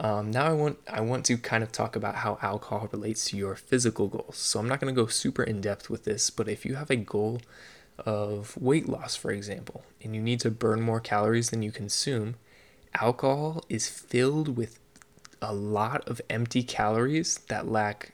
Um, 0.00 0.30
now 0.30 0.46
I 0.46 0.52
want 0.52 0.78
I 0.88 1.00
want 1.00 1.24
to 1.26 1.36
kind 1.36 1.64
of 1.64 1.72
talk 1.72 1.96
about 1.96 2.16
how 2.16 2.38
alcohol 2.40 2.88
relates 2.92 3.24
to 3.26 3.36
your 3.36 3.56
physical 3.56 4.06
goals. 4.08 4.36
So 4.36 4.60
I'm 4.60 4.68
not 4.68 4.80
going 4.80 4.94
to 4.94 5.00
go 5.00 5.08
super 5.08 5.42
in 5.42 5.60
depth 5.60 5.90
with 5.90 6.04
this, 6.04 6.30
but 6.30 6.48
if 6.48 6.64
you 6.64 6.76
have 6.76 6.90
a 6.90 6.96
goal 6.96 7.40
of 7.98 8.56
weight 8.56 8.88
loss, 8.88 9.16
for 9.16 9.32
example, 9.32 9.84
and 10.02 10.14
you 10.14 10.22
need 10.22 10.40
to 10.40 10.50
burn 10.50 10.80
more 10.80 11.00
calories 11.00 11.50
than 11.50 11.62
you 11.62 11.72
consume, 11.72 12.36
alcohol 12.94 13.64
is 13.68 13.88
filled 13.88 14.56
with 14.56 14.78
a 15.42 15.52
lot 15.52 16.06
of 16.08 16.20
empty 16.30 16.62
calories 16.62 17.38
that 17.48 17.66
lack 17.68 18.12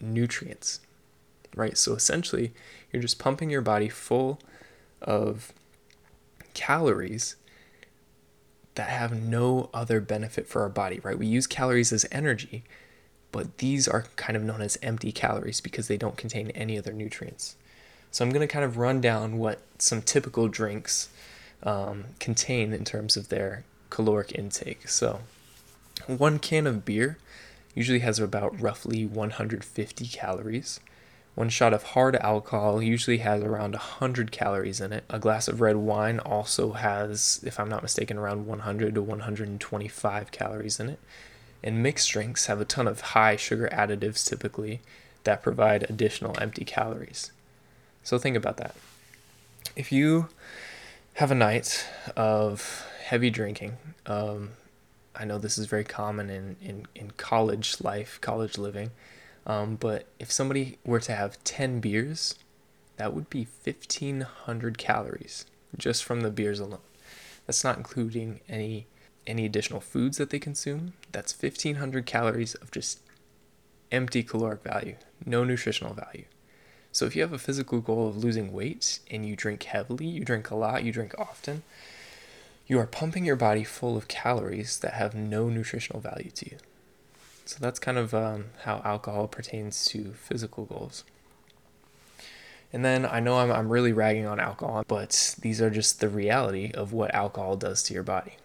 nutrients, 0.00 0.80
right? 1.54 1.78
So 1.78 1.94
essentially, 1.94 2.52
you're 2.92 3.02
just 3.02 3.18
pumping 3.18 3.48
your 3.48 3.62
body 3.62 3.88
full 3.88 4.40
of 5.00 5.52
calories 6.52 7.36
that 8.74 8.88
have 8.88 9.12
no 9.12 9.70
other 9.72 10.00
benefit 10.00 10.46
for 10.46 10.62
our 10.62 10.68
body, 10.68 11.00
right? 11.02 11.18
We 11.18 11.26
use 11.26 11.46
calories 11.46 11.92
as 11.92 12.06
energy, 12.10 12.64
but 13.32 13.58
these 13.58 13.86
are 13.86 14.06
kind 14.16 14.36
of 14.36 14.42
known 14.42 14.60
as 14.60 14.78
empty 14.82 15.12
calories 15.12 15.60
because 15.60 15.88
they 15.88 15.96
don't 15.96 16.16
contain 16.16 16.50
any 16.50 16.78
other 16.78 16.92
nutrients. 16.92 17.56
So 18.10 18.24
I'm 18.24 18.30
going 18.30 18.46
to 18.46 18.52
kind 18.52 18.64
of 18.64 18.76
run 18.76 19.00
down 19.00 19.38
what 19.38 19.60
some 19.78 20.02
typical 20.02 20.48
drinks 20.48 21.08
um, 21.62 22.04
contain 22.20 22.72
in 22.72 22.84
terms 22.84 23.16
of 23.16 23.28
their 23.28 23.64
caloric 23.90 24.32
intake. 24.32 24.88
So, 24.88 25.20
one 26.06 26.38
can 26.38 26.66
of 26.66 26.84
beer 26.84 27.18
usually 27.74 28.00
has 28.00 28.18
about 28.18 28.60
roughly 28.60 29.04
150 29.04 30.06
calories. 30.08 30.80
One 31.34 31.48
shot 31.48 31.74
of 31.74 31.82
hard 31.82 32.14
alcohol 32.16 32.80
usually 32.80 33.18
has 33.18 33.42
around 33.42 33.72
100 33.72 34.30
calories 34.30 34.80
in 34.80 34.92
it. 34.92 35.04
A 35.10 35.18
glass 35.18 35.48
of 35.48 35.60
red 35.60 35.76
wine 35.76 36.20
also 36.20 36.72
has, 36.72 37.40
if 37.44 37.58
I'm 37.58 37.68
not 37.68 37.82
mistaken, 37.82 38.18
around 38.18 38.46
100 38.46 38.94
to 38.94 39.02
125 39.02 40.30
calories 40.30 40.78
in 40.78 40.90
it. 40.90 41.00
And 41.62 41.82
mixed 41.82 42.10
drinks 42.10 42.46
have 42.46 42.60
a 42.60 42.64
ton 42.64 42.86
of 42.86 43.00
high 43.00 43.34
sugar 43.34 43.68
additives 43.72 44.24
typically 44.24 44.80
that 45.24 45.42
provide 45.42 45.90
additional 45.90 46.38
empty 46.40 46.64
calories. 46.64 47.32
So 48.04 48.18
think 48.18 48.36
about 48.36 48.58
that. 48.58 48.76
If 49.74 49.90
you 49.90 50.28
have 51.14 51.32
a 51.32 51.34
night 51.34 51.88
of 52.14 52.86
heavy 53.02 53.30
drinking, 53.30 53.76
um, 54.06 54.50
I 55.16 55.24
know 55.24 55.38
this 55.38 55.58
is 55.58 55.66
very 55.66 55.84
common 55.84 56.30
in, 56.30 56.56
in, 56.60 56.86
in 56.94 57.10
college 57.16 57.80
life, 57.80 58.20
college 58.20 58.56
living. 58.56 58.90
Um, 59.46 59.76
but 59.76 60.06
if 60.18 60.32
somebody 60.32 60.78
were 60.84 61.00
to 61.00 61.14
have 61.14 61.42
10 61.44 61.80
beers, 61.80 62.36
that 62.96 63.12
would 63.12 63.28
be 63.28 63.46
1,500 63.64 64.78
calories 64.78 65.46
just 65.76 66.04
from 66.04 66.20
the 66.20 66.30
beers 66.30 66.60
alone. 66.60 66.78
That's 67.46 67.64
not 67.64 67.76
including 67.76 68.40
any 68.48 68.86
any 69.26 69.46
additional 69.46 69.80
foods 69.80 70.18
that 70.18 70.28
they 70.28 70.38
consume. 70.38 70.92
That's 71.10 71.40
1,500 71.40 72.04
calories 72.04 72.54
of 72.56 72.70
just 72.70 73.00
empty 73.90 74.22
caloric 74.22 74.62
value, 74.62 74.96
no 75.24 75.44
nutritional 75.44 75.94
value. 75.94 76.24
So 76.92 77.06
if 77.06 77.16
you 77.16 77.22
have 77.22 77.32
a 77.32 77.38
physical 77.38 77.80
goal 77.80 78.08
of 78.08 78.22
losing 78.22 78.52
weight 78.52 79.00
and 79.10 79.26
you 79.26 79.34
drink 79.34 79.62
heavily, 79.62 80.06
you 80.06 80.24
drink 80.24 80.50
a 80.50 80.54
lot, 80.54 80.84
you 80.84 80.92
drink 80.92 81.14
often, 81.18 81.62
you 82.66 82.78
are 82.78 82.86
pumping 82.86 83.24
your 83.24 83.36
body 83.36 83.64
full 83.64 83.96
of 83.96 84.08
calories 84.08 84.78
that 84.80 84.92
have 84.92 85.14
no 85.14 85.48
nutritional 85.48 86.00
value 86.00 86.30
to 86.30 86.50
you. 86.50 86.56
So 87.44 87.58
that's 87.60 87.78
kind 87.78 87.98
of 87.98 88.14
um, 88.14 88.46
how 88.62 88.80
alcohol 88.84 89.28
pertains 89.28 89.84
to 89.86 90.12
physical 90.14 90.64
goals. 90.64 91.04
And 92.72 92.84
then 92.84 93.06
I 93.06 93.20
know 93.20 93.38
I'm, 93.38 93.52
I'm 93.52 93.68
really 93.68 93.92
ragging 93.92 94.26
on 94.26 94.40
alcohol, 94.40 94.84
but 94.88 95.36
these 95.40 95.60
are 95.60 95.70
just 95.70 96.00
the 96.00 96.08
reality 96.08 96.72
of 96.72 96.92
what 96.92 97.14
alcohol 97.14 97.56
does 97.56 97.82
to 97.84 97.94
your 97.94 98.02
body. 98.02 98.36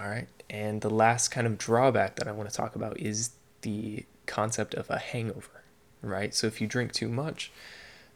All 0.00 0.08
right. 0.08 0.28
And 0.48 0.80
the 0.80 0.90
last 0.90 1.28
kind 1.28 1.46
of 1.46 1.58
drawback 1.58 2.16
that 2.16 2.28
I 2.28 2.32
want 2.32 2.48
to 2.48 2.54
talk 2.54 2.76
about 2.76 3.00
is 3.00 3.30
the 3.62 4.04
concept 4.26 4.74
of 4.74 4.88
a 4.90 4.98
hangover, 4.98 5.62
right? 6.02 6.32
So 6.34 6.46
if 6.46 6.60
you 6.60 6.66
drink 6.66 6.92
too 6.92 7.08
much, 7.08 7.50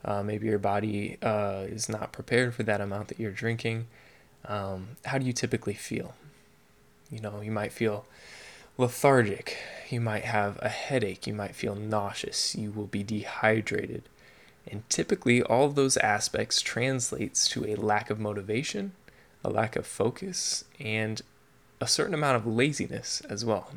uh, 0.04 0.23
maybe 0.23 0.47
your 0.47 0.58
body 0.58 1.18
uh, 1.23 1.64
is 1.66 1.88
not 1.88 2.12
prepared 2.12 2.54
for 2.54 2.62
that 2.62 2.80
amount 2.80 3.08
that 3.08 3.18
you're 3.18 3.32
drinking 3.32 3.87
um, 4.44 4.97
how 5.04 5.18
do 5.18 5.26
you 5.26 5.32
typically 5.32 5.75
feel? 5.75 6.14
You 7.11 7.20
know, 7.20 7.40
you 7.40 7.50
might 7.50 7.73
feel 7.73 8.06
lethargic, 8.76 9.56
you 9.92 10.00
might 10.00 10.25
have 10.25 10.59
a 10.61 10.68
headache, 10.68 11.26
you 11.26 11.35
might 11.35 11.54
feel 11.54 11.75
nauseous, 11.75 12.54
you 12.54 12.71
will 12.71 12.87
be 12.87 13.02
dehydrated. 13.02 14.02
And 14.71 14.88
typically, 14.88 15.42
all 15.42 15.68
those 15.68 15.97
aspects 15.97 16.61
translates 16.61 17.49
to 17.49 17.64
a 17.66 17.76
lack 17.76 18.11
of 18.11 18.21
motivation, 18.21 18.92
a 19.45 19.50
lack 19.50 19.76
of 19.76 19.87
focus, 19.87 20.64
and 20.78 21.23
a 21.80 21.87
certain 21.87 22.14
amount 22.14 22.37
of 22.37 22.47
laziness 22.47 23.23
as 23.28 23.45
well, 23.45 23.71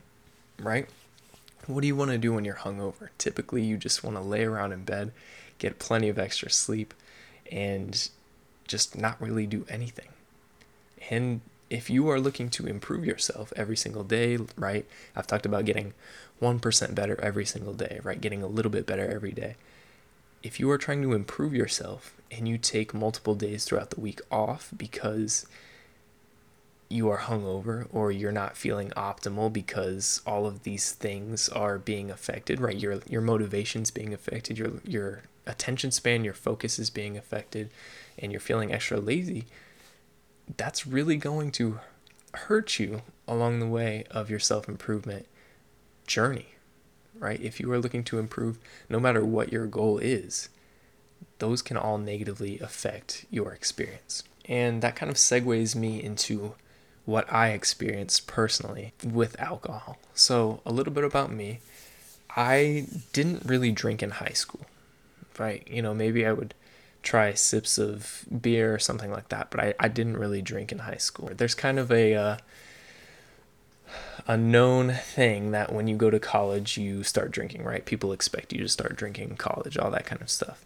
right? 0.59 0.87
What 1.67 1.81
do 1.81 1.87
you 1.87 1.95
want 1.95 2.11
to 2.11 2.17
do 2.17 2.33
when 2.33 2.43
you're 2.43 2.55
hungover? 2.55 3.09
Typically, 3.17 3.63
you 3.63 3.77
just 3.77 4.03
want 4.03 4.17
to 4.17 4.21
lay 4.21 4.43
around 4.43 4.71
in 4.71 4.83
bed, 4.83 5.11
get 5.59 5.79
plenty 5.79 6.09
of 6.09 6.17
extra 6.17 6.49
sleep, 6.49 6.93
and 7.51 8.09
just 8.67 8.97
not 8.97 9.21
really 9.21 9.45
do 9.45 9.65
anything. 9.69 10.07
And 11.09 11.41
if 11.71 11.89
you 11.89 12.09
are 12.09 12.19
looking 12.19 12.49
to 12.49 12.67
improve 12.67 13.05
yourself 13.05 13.53
every 13.55 13.77
single 13.77 14.03
day, 14.03 14.37
right? 14.57 14.85
I've 15.15 15.25
talked 15.25 15.45
about 15.45 15.63
getting 15.63 15.93
1% 16.41 16.95
better 16.95 17.19
every 17.21 17.45
single 17.45 17.73
day, 17.73 18.01
right? 18.03 18.19
Getting 18.19 18.43
a 18.43 18.47
little 18.47 18.69
bit 18.69 18.85
better 18.85 19.07
every 19.09 19.31
day. 19.31 19.55
If 20.43 20.59
you 20.59 20.69
are 20.69 20.77
trying 20.77 21.01
to 21.03 21.13
improve 21.13 21.53
yourself 21.53 22.13
and 22.29 22.45
you 22.45 22.57
take 22.57 22.93
multiple 22.93 23.35
days 23.35 23.63
throughout 23.63 23.91
the 23.91 24.01
week 24.01 24.19
off 24.29 24.73
because 24.75 25.45
you 26.89 27.09
are 27.09 27.19
hungover 27.19 27.87
or 27.93 28.11
you're 28.11 28.33
not 28.33 28.57
feeling 28.57 28.89
optimal 28.97 29.53
because 29.53 30.21
all 30.27 30.45
of 30.45 30.63
these 30.63 30.91
things 30.91 31.47
are 31.47 31.79
being 31.79 32.11
affected, 32.11 32.59
right? 32.59 32.77
Your 32.77 32.99
your 33.07 33.21
motivation's 33.21 33.91
being 33.91 34.13
affected, 34.13 34.57
your 34.57 34.81
your 34.83 35.21
attention 35.47 35.91
span, 35.91 36.25
your 36.25 36.33
focus 36.33 36.77
is 36.77 36.89
being 36.89 37.15
affected, 37.15 37.69
and 38.19 38.33
you're 38.33 38.41
feeling 38.41 38.73
extra 38.73 38.99
lazy 38.99 39.45
that's 40.57 40.87
really 40.87 41.17
going 41.17 41.51
to 41.53 41.79
hurt 42.33 42.79
you 42.79 43.01
along 43.27 43.59
the 43.59 43.67
way 43.67 44.05
of 44.11 44.29
your 44.29 44.39
self 44.39 44.67
improvement 44.67 45.27
journey, 46.07 46.55
right? 47.17 47.39
If 47.41 47.59
you 47.59 47.71
are 47.71 47.79
looking 47.79 48.03
to 48.05 48.19
improve, 48.19 48.57
no 48.89 48.99
matter 48.99 49.23
what 49.23 49.51
your 49.51 49.67
goal 49.67 49.97
is, 49.97 50.49
those 51.39 51.61
can 51.61 51.77
all 51.77 51.97
negatively 51.97 52.59
affect 52.59 53.25
your 53.29 53.53
experience. 53.53 54.23
And 54.45 54.81
that 54.81 54.95
kind 54.95 55.09
of 55.09 55.17
segues 55.17 55.75
me 55.75 56.01
into 56.01 56.55
what 57.05 57.31
I 57.31 57.49
experienced 57.49 58.27
personally 58.27 58.93
with 59.03 59.39
alcohol. 59.39 59.97
So, 60.13 60.61
a 60.65 60.71
little 60.71 60.93
bit 60.93 61.03
about 61.03 61.31
me. 61.31 61.59
I 62.35 62.87
didn't 63.11 63.43
really 63.45 63.71
drink 63.71 64.01
in 64.01 64.11
high 64.11 64.33
school, 64.33 64.65
right? 65.37 65.67
You 65.67 65.81
know, 65.81 65.93
maybe 65.93 66.25
I 66.25 66.31
would 66.31 66.53
try 67.03 67.33
sips 67.33 67.77
of 67.77 68.25
beer 68.41 68.73
or 68.73 68.79
something 68.79 69.11
like 69.11 69.29
that, 69.29 69.49
but 69.49 69.59
I, 69.59 69.73
I 69.79 69.87
didn't 69.87 70.17
really 70.17 70.41
drink 70.41 70.71
in 70.71 70.79
high 70.79 70.97
school. 70.97 71.31
There's 71.35 71.55
kind 71.55 71.79
of 71.79 71.91
a 71.91 72.13
uh, 72.13 72.37
a 74.27 74.37
known 74.37 74.93
thing 74.93 75.51
that 75.51 75.73
when 75.73 75.87
you 75.87 75.95
go 75.95 76.09
to 76.09 76.19
college 76.19 76.77
you 76.77 77.03
start 77.03 77.31
drinking, 77.31 77.63
right? 77.63 77.85
People 77.85 78.11
expect 78.11 78.53
you 78.53 78.59
to 78.61 78.69
start 78.69 78.95
drinking 78.95 79.31
in 79.31 79.35
college, 79.35 79.77
all 79.77 79.91
that 79.91 80.05
kind 80.05 80.21
of 80.21 80.29
stuff. 80.29 80.65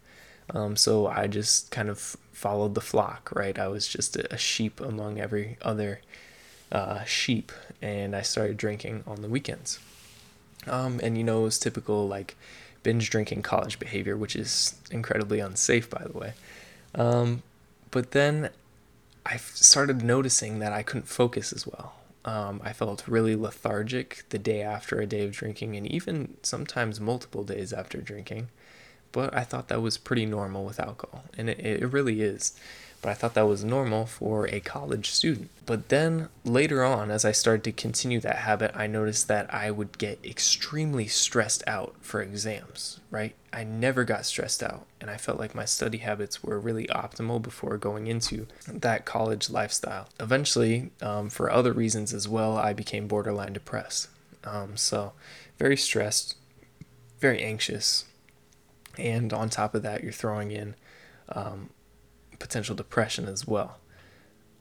Um, 0.50 0.75
so 0.75 1.08
I 1.08 1.27
just 1.27 1.72
kind 1.72 1.89
of 1.89 2.18
followed 2.32 2.75
the 2.75 2.82
flock, 2.82 3.32
right? 3.34 3.58
I 3.58 3.68
was 3.68 3.88
just 3.88 4.15
a, 4.15 4.38
sheep 4.38 4.80
among 4.80 5.20
every 5.20 5.58
other 5.62 6.01
uh, 6.72 7.04
sheep, 7.06 7.51
and 7.82 8.15
I 8.15 8.22
started 8.22 8.58
drinking 8.58 9.04
on 9.08 9.22
the 9.22 9.30
weekends. 9.30 9.80
Um, 10.68 11.00
and 11.01 11.18
you 11.18 11.24
know, 11.24 11.42
it 11.42 11.44
was 11.44 11.60
typical 11.60 12.08
like 12.08 12.36
binge 12.86 13.10
drinking 13.10 13.42
college 13.42 13.80
behavior, 13.80 14.15
which 14.15 14.36
is 14.36 14.75
incredibly 14.92 15.39
unsafe, 15.39 15.89
by 15.89 16.04
the 16.06 16.15
way. 16.15 16.34
Um, 16.94 17.42
but 17.89 18.12
then 18.12 18.51
I 19.25 19.38
started 19.38 20.04
noticing 20.04 20.60
that 20.60 20.72
I 20.72 20.84
couldn't 20.84 21.08
focus 21.08 21.51
as 21.51 21.65
well. 21.65 21.96
Um, 22.25 22.62
I 22.63 22.74
felt 22.74 23.08
really 23.08 23.36
lethargic 23.36 24.25
the 24.30 24.38
day 24.38 24.62
after 24.62 25.01
a 25.01 25.08
day 25.08 25.25
of 25.25 25.32
drinking, 25.32 25.75
and 25.75 25.88
even 25.88 26.38
sometimes 26.44 27.00
multiple 27.00 27.44
days 27.44 27.74
after 27.74 28.00
drinking. 28.01 28.50
But 29.12 29.36
I 29.36 29.44
thought 29.44 29.68
that 29.70 29.82
was 29.82 29.98
pretty 29.98 30.27
normal 30.27 30.63
with 30.63 30.80
alcohol, 30.80 31.24
and 31.36 31.50
it, 31.50 31.60
it 31.60 31.88
really 31.92 32.22
is 32.22 32.54
but 33.06 33.12
I 33.12 33.14
thought 33.14 33.36
that 33.36 33.48
was 33.48 33.64
normal 33.64 34.08
for 34.08 34.48
a 34.48 34.60
college 34.60 35.12
student. 35.12 35.52
But 35.68 35.90
then 35.90 36.30
later 36.44 36.84
on, 36.84 37.12
as 37.12 37.24
I 37.24 37.34
started 37.34 37.64
to 37.66 37.72
continue 37.72 38.20
that 38.22 38.38
habit, 38.38 38.72
I 38.74 38.88
noticed 38.88 39.28
that 39.28 39.54
I 39.54 39.70
would 39.70 40.00
get 40.00 40.26
extremely 40.26 41.06
stressed 41.06 41.64
out 41.68 41.94
for 42.02 42.20
exams, 42.20 43.02
right? 43.12 43.36
I 43.54 43.64
never 43.64 44.06
got 44.06 44.26
stressed 44.26 44.64
out, 44.64 44.88
and 45.00 45.12
I 45.12 45.18
felt 45.18 45.38
like 45.38 45.54
my 45.54 45.66
study 45.66 46.00
habits 46.00 46.44
were 46.44 46.60
really 46.60 46.88
optimal 46.88 47.40
before 47.44 47.78
going 47.78 48.08
into 48.08 48.48
that 48.66 49.06
college 49.06 49.52
lifestyle. 49.52 50.10
Eventually, 50.20 50.90
um, 51.00 51.30
for 51.30 51.52
other 51.52 51.74
reasons 51.74 52.12
as 52.12 52.28
well, 52.28 52.58
I 52.58 52.74
became 52.74 53.08
borderline 53.08 53.54
depressed. 53.54 54.08
Um, 54.44 54.78
so, 54.78 55.14
very 55.60 55.78
stressed, 55.78 56.38
very 57.20 57.44
anxious, 57.44 58.06
and 58.98 59.32
on 59.32 59.52
top 59.52 59.76
of 59.76 59.84
that, 59.84 60.02
you're 60.02 60.12
throwing 60.12 60.50
in 60.50 60.74
um, 61.30 61.70
potential 62.39 62.75
depression 62.75 63.27
as 63.27 63.48
well. 63.48 63.77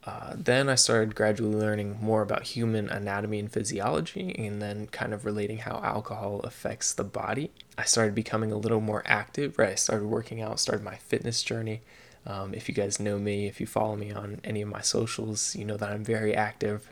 Uh, 0.06 0.34
then 0.36 0.68
I 0.68 0.74
started 0.74 1.14
gradually 1.14 1.54
learning 1.54 1.98
more 2.00 2.20
about 2.20 2.42
human 2.42 2.90
anatomy 2.90 3.38
and 3.38 3.50
physiology, 3.50 4.34
and 4.38 4.60
then 4.60 4.86
kind 4.88 5.14
of 5.14 5.24
relating 5.24 5.58
how 5.58 5.80
alcohol 5.82 6.40
affects 6.40 6.92
the 6.92 7.04
body. 7.04 7.50
I 7.78 7.84
started 7.84 8.14
becoming 8.14 8.52
a 8.52 8.58
little 8.58 8.82
more 8.82 9.02
active, 9.06 9.58
right? 9.58 9.70
I 9.70 9.76
started 9.76 10.06
working 10.06 10.42
out, 10.42 10.60
started 10.60 10.84
my 10.84 10.96
fitness 10.96 11.42
journey. 11.42 11.80
Um, 12.26 12.52
if 12.52 12.68
you 12.68 12.74
guys 12.74 13.00
know 13.00 13.18
me, 13.18 13.46
if 13.46 13.60
you 13.60 13.66
follow 13.66 13.96
me 13.96 14.12
on 14.12 14.40
any 14.44 14.60
of 14.60 14.68
my 14.68 14.82
socials, 14.82 15.56
you 15.56 15.64
know 15.64 15.78
that 15.78 15.90
I'm 15.90 16.04
very 16.04 16.34
active. 16.34 16.90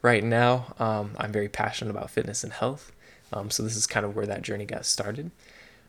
Right 0.00 0.22
now, 0.22 0.74
um, 0.78 1.12
I'm 1.18 1.32
very 1.32 1.48
passionate 1.48 1.90
about 1.90 2.10
fitness 2.10 2.44
and 2.44 2.52
health. 2.52 2.92
Um, 3.32 3.50
so 3.50 3.64
this 3.64 3.74
is 3.74 3.86
kind 3.86 4.06
of 4.06 4.14
where 4.14 4.26
that 4.26 4.42
journey 4.42 4.64
got 4.64 4.86
started. 4.86 5.32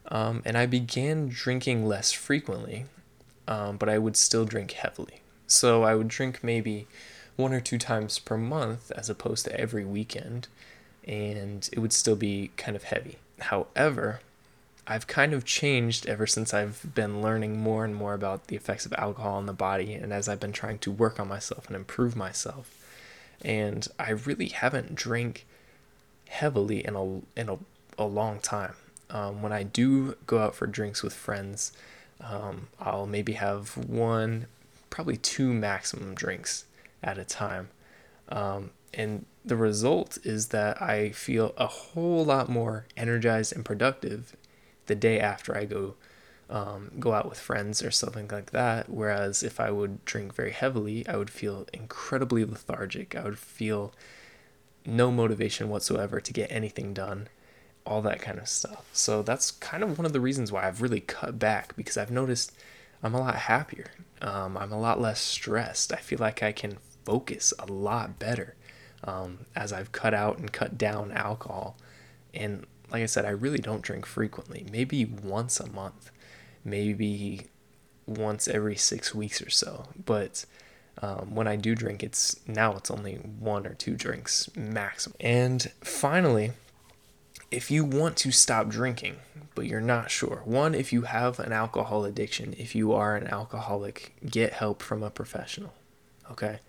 Um, 0.07 0.41
and 0.45 0.57
I 0.57 0.65
began 0.65 1.27
drinking 1.27 1.85
less 1.85 2.11
frequently 2.11 2.85
um, 3.47 3.77
but 3.77 3.89
I 3.89 3.97
would 3.97 4.17
still 4.17 4.45
drink 4.45 4.71
heavily. 4.71 5.21
So 5.47 5.83
I 5.83 5.95
would 5.95 6.07
drink 6.07 6.43
maybe 6.43 6.87
one 7.35 7.53
or 7.53 7.59
two 7.59 7.77
times 7.77 8.19
per 8.19 8.37
month 8.37 8.91
as 8.91 9.09
opposed 9.09 9.45
to 9.45 9.59
every 9.59 9.85
weekend, 9.85 10.47
and 11.07 11.69
it 11.71 11.79
would 11.79 11.93
still 11.93 12.15
be 12.15 12.51
kind 12.57 12.75
of 12.75 12.83
heavy. 12.83 13.17
However, 13.39 14.21
I've 14.87 15.07
kind 15.07 15.33
of 15.33 15.45
changed 15.45 16.05
ever 16.07 16.27
since 16.27 16.53
I've 16.53 16.93
been 16.93 17.21
learning 17.21 17.59
more 17.59 17.83
and 17.83 17.95
more 17.95 18.13
about 18.13 18.47
the 18.47 18.55
effects 18.55 18.85
of 18.85 18.93
alcohol 18.93 19.35
on 19.35 19.47
the 19.47 19.53
body, 19.53 19.93
and 19.93 20.13
as 20.13 20.29
I've 20.29 20.39
been 20.39 20.53
trying 20.53 20.79
to 20.79 20.91
work 20.91 21.19
on 21.19 21.27
myself 21.27 21.67
and 21.67 21.75
improve 21.75 22.15
myself. 22.15 22.71
And 23.43 23.87
I 23.99 24.11
really 24.11 24.47
haven't 24.47 24.95
drank 24.95 25.45
heavily 26.29 26.85
in 26.85 26.95
a 26.95 27.39
in 27.39 27.49
a, 27.49 27.57
a 27.97 28.05
long 28.05 28.39
time. 28.39 28.75
Um, 29.09 29.41
when 29.41 29.51
I 29.51 29.63
do 29.63 30.15
go 30.25 30.39
out 30.39 30.55
for 30.55 30.67
drinks 30.67 31.03
with 31.03 31.13
friends, 31.13 31.71
um, 32.21 32.67
I'll 32.79 33.05
maybe 33.05 33.33
have 33.33 33.77
one, 33.77 34.47
probably 34.89 35.17
two 35.17 35.53
maximum 35.53 36.15
drinks 36.15 36.65
at 37.03 37.17
a 37.17 37.25
time. 37.25 37.69
Um, 38.29 38.71
and 38.93 39.25
the 39.43 39.55
result 39.55 40.17
is 40.23 40.47
that 40.47 40.81
I 40.81 41.11
feel 41.11 41.53
a 41.57 41.67
whole 41.67 42.25
lot 42.25 42.49
more 42.49 42.85
energized 42.95 43.53
and 43.53 43.63
productive 43.63 44.35
the 44.87 44.95
day 44.95 45.19
after 45.19 45.55
I 45.55 45.65
go 45.65 45.95
um, 46.47 46.91
go 46.99 47.13
out 47.13 47.27
with 47.27 47.39
friends 47.39 47.83
or 47.83 47.89
something 47.89 48.27
like 48.27 48.51
that. 48.51 48.87
Whereas 48.89 49.41
if 49.41 49.59
I 49.59 49.71
would 49.71 50.05
drink 50.05 50.35
very 50.35 50.51
heavily, 50.51 51.07
I 51.07 51.17
would 51.17 51.31
feel 51.31 51.65
incredibly 51.73 52.45
lethargic. 52.45 53.15
I 53.15 53.23
would 53.23 53.39
feel 53.39 53.93
no 54.85 55.11
motivation 55.11 55.69
whatsoever 55.69 56.21
to 56.21 56.33
get 56.33 56.51
anything 56.51 56.93
done 56.93 57.29
all 57.85 58.01
that 58.01 58.21
kind 58.21 58.39
of 58.39 58.47
stuff. 58.47 58.85
So 58.93 59.21
that's 59.21 59.51
kind 59.51 59.83
of 59.83 59.97
one 59.97 60.05
of 60.05 60.13
the 60.13 60.19
reasons 60.19 60.51
why 60.51 60.67
I've 60.67 60.81
really 60.81 61.01
cut 61.01 61.37
back 61.37 61.75
because 61.75 61.97
I've 61.97 62.11
noticed 62.11 62.51
I'm 63.03 63.13
a 63.13 63.19
lot 63.19 63.35
happier. 63.35 63.91
Um, 64.21 64.57
I'm 64.57 64.71
a 64.71 64.79
lot 64.79 64.99
less 64.99 65.19
stressed. 65.19 65.93
I 65.93 65.97
feel 65.97 66.19
like 66.19 66.41
I 66.41 66.51
can 66.51 66.77
focus 67.05 67.53
a 67.59 67.71
lot 67.71 68.17
better 68.17 68.55
um, 69.03 69.45
as 69.55 69.71
I've 69.71 69.91
cut 69.91 70.13
out 70.13 70.39
and 70.39 70.51
cut 70.51 70.77
down 70.77 71.11
alcohol. 71.11 71.77
And 72.33 72.65
like 72.91 73.03
I 73.03 73.05
said, 73.05 73.25
I 73.25 73.29
really 73.29 73.59
don't 73.59 73.81
drink 73.81 74.05
frequently, 74.05 74.65
maybe 74.71 75.05
once 75.05 75.59
a 75.59 75.69
month, 75.69 76.11
maybe 76.63 77.47
once 78.07 78.47
every 78.47 78.75
six 78.75 79.13
weeks 79.13 79.41
or 79.41 79.49
so. 79.49 79.89
But 80.03 80.45
um, 81.01 81.35
when 81.35 81.47
I 81.47 81.55
do 81.55 81.75
drink, 81.75 82.01
it's 82.03 82.39
now 82.47 82.75
it's 82.75 82.89
only 82.89 83.15
one 83.15 83.67
or 83.67 83.73
two 83.73 83.95
drinks 83.95 84.49
maximum. 84.55 85.15
And 85.19 85.71
finally, 85.81 86.51
if 87.55 87.71
you 87.71 87.85
want 87.85 88.17
to 88.17 88.31
stop 88.31 88.67
drinking, 88.67 89.15
but 89.55 89.65
you're 89.65 89.79
not 89.79 90.11
sure, 90.11 90.41
one, 90.43 90.75
if 90.75 90.91
you 90.91 91.03
have 91.03 91.39
an 91.39 91.53
alcohol 91.53 92.03
addiction, 92.03 92.53
if 92.57 92.75
you 92.75 92.91
are 92.91 93.15
an 93.15 93.27
alcoholic, 93.27 94.13
get 94.29 94.53
help 94.53 94.81
from 94.81 95.01
a 95.01 95.09
professional. 95.09 95.73
Okay. 96.29 96.59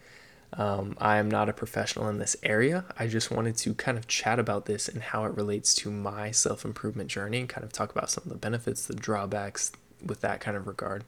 Um, 0.53 0.96
I 1.01 1.16
am 1.16 1.29
not 1.29 1.49
a 1.49 1.53
professional 1.53 2.09
in 2.09 2.18
this 2.18 2.37
area. 2.44 2.85
I 2.96 3.09
just 3.09 3.33
wanted 3.33 3.57
to 3.59 3.75
kind 3.75 3.99
of 3.99 4.07
chat 4.07 4.38
about 4.38 4.66
this 4.66 4.88
and 4.88 5.03
how 5.03 5.25
it 5.25 5.37
relates 5.37 5.75
to 5.77 5.90
my 5.90 6.31
self 6.31 6.64
improvement 6.64 7.11
journey 7.11 7.40
and 7.40 7.49
kind 7.49 7.64
of 7.64 7.72
talk 7.72 7.90
about 7.90 8.11
some 8.11 8.22
of 8.25 8.31
the 8.31 8.37
benefits, 8.37 8.87
the 8.87 8.94
drawbacks 8.94 9.72
with 10.05 10.20
that 10.20 10.40
kind 10.40 10.57
of 10.57 10.68
regard. 10.68 11.03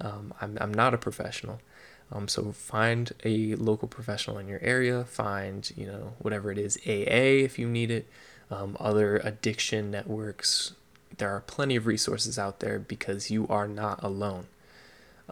Um, 0.00 0.34
I'm, 0.40 0.58
I'm 0.60 0.74
not 0.74 0.92
a 0.92 0.98
professional. 0.98 1.60
Um, 2.10 2.26
so 2.26 2.50
find 2.50 3.12
a 3.24 3.54
local 3.54 3.86
professional 3.86 4.38
in 4.38 4.48
your 4.48 4.60
area. 4.60 5.04
Find, 5.04 5.70
you 5.76 5.86
know, 5.86 6.14
whatever 6.18 6.50
it 6.50 6.58
is, 6.58 6.76
AA 6.84 7.44
if 7.44 7.60
you 7.60 7.68
need 7.68 7.92
it 7.92 8.08
um, 8.50 8.76
other 8.80 9.18
addiction 9.18 9.90
networks. 9.90 10.72
There 11.16 11.30
are 11.30 11.40
plenty 11.40 11.76
of 11.76 11.86
resources 11.86 12.38
out 12.38 12.60
there 12.60 12.78
because 12.78 13.30
you 13.30 13.46
are 13.48 13.68
not 13.68 14.02
alone. 14.02 14.46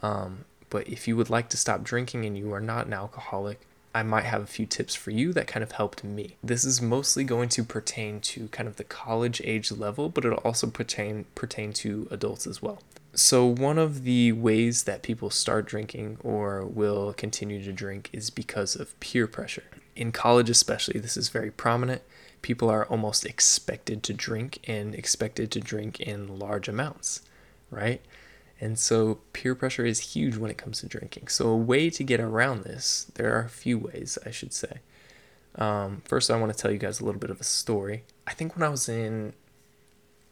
Um, 0.03 0.45
but 0.71 0.89
if 0.89 1.07
you 1.07 1.17
would 1.17 1.31
like 1.31 1.49
to 1.51 1.57
stop 1.57 1.83
drinking 1.83 2.25
and 2.25 2.37
you 2.37 2.53
are 2.53 2.61
not 2.61 2.87
an 2.87 2.93
alcoholic, 2.93 3.61
I 3.95 4.03
might 4.03 4.25
have 4.25 4.43
a 4.43 4.47
few 4.47 4.67
tips 4.67 4.95
for 4.95 5.11
you 5.11 5.33
that 5.33 5.47
kind 5.47 5.63
of 5.63 5.73
helped 5.73 6.05
me. 6.05 6.37
This 6.45 6.67
is 6.67 6.83
mostly 6.83 7.25
going 7.25 7.49
to 7.51 7.65
pertain 7.65 8.21
to 8.21 8.49
kind 8.49 8.69
of 8.69 8.77
the 8.77 8.85
college 8.85 9.41
age 9.43 9.73
level, 9.73 10.11
but 10.11 10.25
it'll 10.25 10.39
also 10.39 10.67
pertain 10.67 11.25
pertain 11.35 11.73
to 11.75 12.07
adults 12.11 12.47
as 12.47 12.61
well. 12.61 12.81
So 13.15 13.47
one 13.47 13.79
of 13.79 14.05
the 14.05 14.33
ways 14.33 14.83
that 14.83 15.01
people 15.01 15.31
start 15.31 15.65
drinking 15.65 16.19
or 16.23 16.67
will 16.67 17.15
continue 17.15 17.65
to 17.65 17.73
drink 17.73 18.11
is 18.13 18.29
because 18.29 18.77
of 18.77 18.99
peer 19.01 19.27
pressure. 19.27 19.65
In 19.95 20.13
college 20.13 20.51
especially, 20.51 21.01
this 21.01 21.17
is 21.17 21.31
very 21.31 21.51
prominent 21.51 22.03
people 22.43 22.71
are 22.71 22.87
almost 22.87 23.25
expected 23.25 24.03
to 24.05 24.15
drink 24.15 24.59
and 24.69 24.95
expected 24.95 25.51
to 25.53 25.61
drink 25.61 26.01
in 26.01 26.39
large 26.39 26.69
amounts, 26.69 27.23
right? 27.71 28.01
And 28.61 28.79
so 28.79 29.19
peer 29.33 29.55
pressure 29.55 29.85
is 29.85 30.15
huge 30.15 30.37
when 30.37 30.51
it 30.51 30.57
comes 30.57 30.81
to 30.81 30.87
drinking. 30.87 31.29
So, 31.29 31.49
a 31.49 31.57
way 31.57 31.91
to 31.91 32.03
get 32.03 32.21
around 32.21 32.63
this, 32.65 33.11
there 33.15 33.35
are 33.37 33.45
a 33.45 33.51
few 33.51 33.79
ways, 33.79 34.19
I 34.25 34.31
should 34.31 34.53
say. 34.53 34.81
Um, 35.57 36.03
first, 36.05 36.31
I 36.31 36.39
want 36.39 36.53
to 36.53 36.59
tell 36.59 36.71
you 36.71 36.79
guys 36.79 37.01
a 37.01 37.05
little 37.05 37.21
bit 37.21 37.31
of 37.31 37.41
a 37.41 37.45
story. 37.45 38.05
I 38.27 38.33
think 38.33 38.57
when 38.57 38.63
I 38.63 38.69
was 38.69 38.89
in 38.89 39.35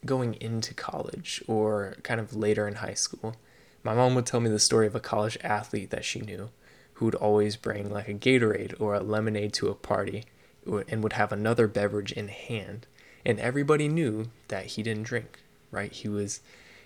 going 0.05 0.35
into 0.35 0.73
college 0.73 1.43
or 1.47 1.97
kind 2.03 2.19
of 2.19 2.35
later 2.35 2.67
in 2.67 2.75
high 2.75 2.93
school, 2.93 3.35
my 3.83 3.93
mom 3.93 4.15
would 4.15 4.25
tell 4.25 4.39
me 4.39 4.49
the 4.49 4.59
story 4.59 4.87
of 4.87 4.95
a 4.95 4.99
college 4.99 5.37
athlete 5.43 5.89
that 5.91 6.05
she 6.05 6.19
knew 6.19 6.49
who 6.93 7.05
would 7.05 7.15
always 7.15 7.55
bring 7.55 7.91
like 7.91 8.07
a 8.07 8.13
Gatorade 8.13 8.79
or 8.79 8.93
a 8.93 9.01
lemonade 9.01 9.53
to 9.53 9.67
a 9.67 9.75
party 9.75 10.25
and 10.65 11.03
would 11.03 11.13
have 11.13 11.31
another 11.31 11.67
beverage 11.67 12.11
in 12.11 12.27
hand. 12.27 12.87
And 13.25 13.39
everybody 13.39 13.87
knew 13.87 14.29
that 14.49 14.65
he 14.65 14.83
didn't 14.83 15.03
drink 15.03 15.39
right? 15.75 15.91
He 15.91 16.07
was 16.07 16.39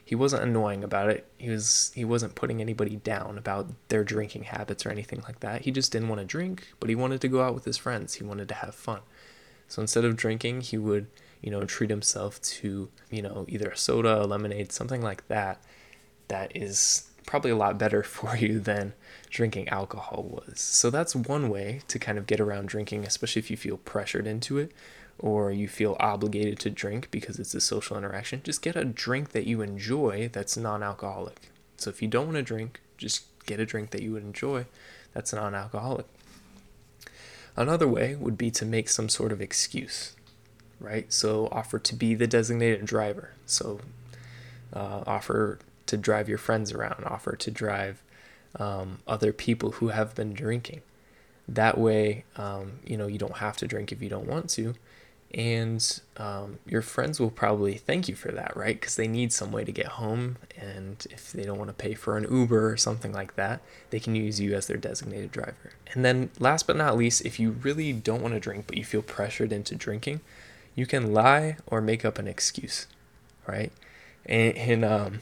he 0.03 0.15
wasn't 0.15 0.43
annoying 0.43 0.83
about 0.83 1.09
it. 1.09 1.27
He 1.37 1.49
was 1.49 1.91
he 1.95 2.03
wasn't 2.03 2.35
putting 2.35 2.59
anybody 2.59 2.97
down 2.97 3.37
about 3.37 3.67
their 3.87 4.03
drinking 4.03 4.43
habits 4.43 4.85
or 4.85 4.89
anything 4.89 5.21
like 5.25 5.39
that. 5.41 5.61
He 5.61 5.71
just 5.71 5.91
didn't 5.91 6.09
want 6.09 6.19
to 6.19 6.25
drink 6.25 6.67
but 6.79 6.89
he 6.89 6.95
wanted 6.95 7.21
to 7.21 7.27
go 7.27 7.43
out 7.43 7.53
with 7.53 7.65
his 7.65 7.77
friends. 7.77 8.15
He 8.15 8.23
wanted 8.23 8.49
to 8.49 8.55
have 8.55 8.75
fun. 8.75 9.01
So 9.67 9.81
instead 9.81 10.03
of 10.03 10.17
drinking 10.17 10.61
he 10.61 10.77
would 10.77 11.07
you 11.41 11.51
know 11.51 11.63
treat 11.63 11.89
himself 11.89 12.41
to 12.41 12.89
you 13.09 13.21
know 13.21 13.45
either 13.47 13.69
a 13.69 13.77
soda 13.77 14.23
a 14.23 14.25
lemonade 14.25 14.73
something 14.73 15.01
like 15.01 15.25
that 15.29 15.61
that 16.27 16.51
is 16.55 17.08
probably 17.29 17.51
a 17.51 17.55
lot 17.55 17.77
better 17.77 18.01
for 18.15 18.35
you 18.35 18.59
than 18.59 18.93
drinking 19.29 19.69
alcohol 19.69 20.23
was. 20.23 20.59
So 20.59 20.89
that's 20.89 21.15
one 21.15 21.47
way 21.47 21.81
to 21.87 21.99
kind 21.99 22.17
of 22.17 22.25
get 22.25 22.39
around 22.39 22.67
drinking, 22.67 23.05
especially 23.05 23.39
if 23.39 23.51
you 23.51 23.55
feel 23.55 23.77
pressured 23.77 24.25
into 24.25 24.57
it 24.57 24.71
or 25.19 25.51
you 25.51 25.67
feel 25.67 25.95
obligated 25.99 26.57
to 26.57 26.71
drink 26.71 27.11
because 27.11 27.37
it's 27.37 27.53
a 27.53 27.61
social 27.61 27.97
interaction. 27.97 28.41
Just 28.43 28.63
get 28.63 28.75
a 28.75 28.83
drink 28.83 29.29
that 29.33 29.45
you 29.45 29.61
enjoy 29.61 30.29
that's 30.33 30.57
non 30.57 30.81
alcoholic. 30.81 31.51
So 31.77 31.91
if 31.91 32.01
you 32.01 32.07
don't 32.07 32.25
want 32.25 32.37
to 32.37 32.41
drink, 32.41 32.81
just 32.97 33.25
get 33.45 33.59
a 33.59 33.65
drink 33.65 33.91
that 33.91 34.01
you 34.01 34.13
would 34.13 34.23
enjoy 34.23 34.65
that's 35.13 35.31
non 35.31 35.53
alcoholic. 35.53 36.07
Another 37.55 37.87
way 37.87 38.15
would 38.15 38.39
be 38.39 38.49
to 38.51 38.65
make 38.65 38.89
some 38.89 39.07
sort 39.07 39.31
of 39.31 39.39
excuse, 39.39 40.15
right? 40.79 41.13
So 41.13 41.47
offer 41.51 41.77
to 41.77 41.95
be 41.95 42.15
the 42.15 42.25
designated 42.25 42.85
driver. 42.85 43.33
So 43.45 43.81
uh, 44.73 45.03
offer 45.05 45.59
to 45.89 45.97
drive 45.97 46.29
your 46.29 46.37
friends 46.37 46.71
around, 46.71 47.03
offer 47.05 47.35
to 47.35 47.51
drive 47.51 48.03
um, 48.57 48.99
other 49.07 49.33
people 49.33 49.73
who 49.73 49.89
have 49.89 50.15
been 50.15 50.33
drinking. 50.33 50.81
That 51.47 51.77
way, 51.77 52.25
um, 52.37 52.79
you 52.85 52.97
know, 52.97 53.07
you 53.07 53.17
don't 53.17 53.37
have 53.37 53.57
to 53.57 53.67
drink 53.67 53.91
if 53.91 54.01
you 54.01 54.09
don't 54.09 54.27
want 54.27 54.49
to. 54.51 54.75
And 55.31 56.01
um, 56.17 56.57
your 56.65 56.81
friends 56.81 57.19
will 57.19 57.29
probably 57.29 57.75
thank 57.75 58.07
you 58.07 58.15
for 58.15 58.31
that, 58.31 58.57
right? 58.57 58.79
Because 58.79 58.95
they 58.95 59.07
need 59.07 59.31
some 59.31 59.51
way 59.51 59.63
to 59.63 59.71
get 59.71 59.85
home. 59.85 60.37
And 60.57 61.05
if 61.11 61.31
they 61.31 61.43
don't 61.43 61.59
want 61.59 61.69
to 61.69 61.73
pay 61.75 61.93
for 61.93 62.17
an 62.17 62.25
Uber 62.31 62.71
or 62.71 62.77
something 62.77 63.13
like 63.13 63.35
that, 63.35 63.61
they 63.91 63.99
can 63.99 64.15
use 64.15 64.39
you 64.39 64.55
as 64.55 64.65
their 64.65 64.77
designated 64.77 65.31
driver. 65.31 65.73
And 65.93 66.03
then, 66.03 66.31
last 66.39 66.65
but 66.65 66.77
not 66.77 66.97
least, 66.97 67.25
if 67.25 67.39
you 67.39 67.51
really 67.51 67.93
don't 67.93 68.23
want 68.23 68.33
to 68.33 68.39
drink 68.39 68.65
but 68.65 68.77
you 68.77 68.83
feel 68.83 69.03
pressured 69.03 69.51
into 69.51 69.75
drinking, 69.75 70.21
you 70.73 70.87
can 70.87 71.13
lie 71.13 71.57
or 71.67 71.79
make 71.79 72.03
up 72.03 72.17
an 72.17 72.27
excuse, 72.27 72.87
right? 73.45 73.71
And, 74.25 74.57
in 74.57 74.83
um, 74.83 75.19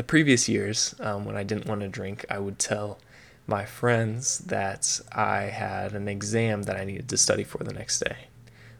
the 0.00 0.04
previous 0.04 0.48
years, 0.48 0.94
um, 1.00 1.26
when 1.26 1.36
I 1.36 1.42
didn't 1.42 1.66
want 1.66 1.82
to 1.82 1.88
drink, 1.88 2.24
I 2.30 2.38
would 2.38 2.58
tell 2.58 2.98
my 3.46 3.66
friends 3.66 4.38
that 4.38 4.98
I 5.12 5.42
had 5.42 5.92
an 5.92 6.08
exam 6.08 6.62
that 6.62 6.76
I 6.78 6.84
needed 6.84 7.06
to 7.10 7.18
study 7.18 7.44
for 7.44 7.62
the 7.64 7.74
next 7.74 8.00
day, 8.00 8.28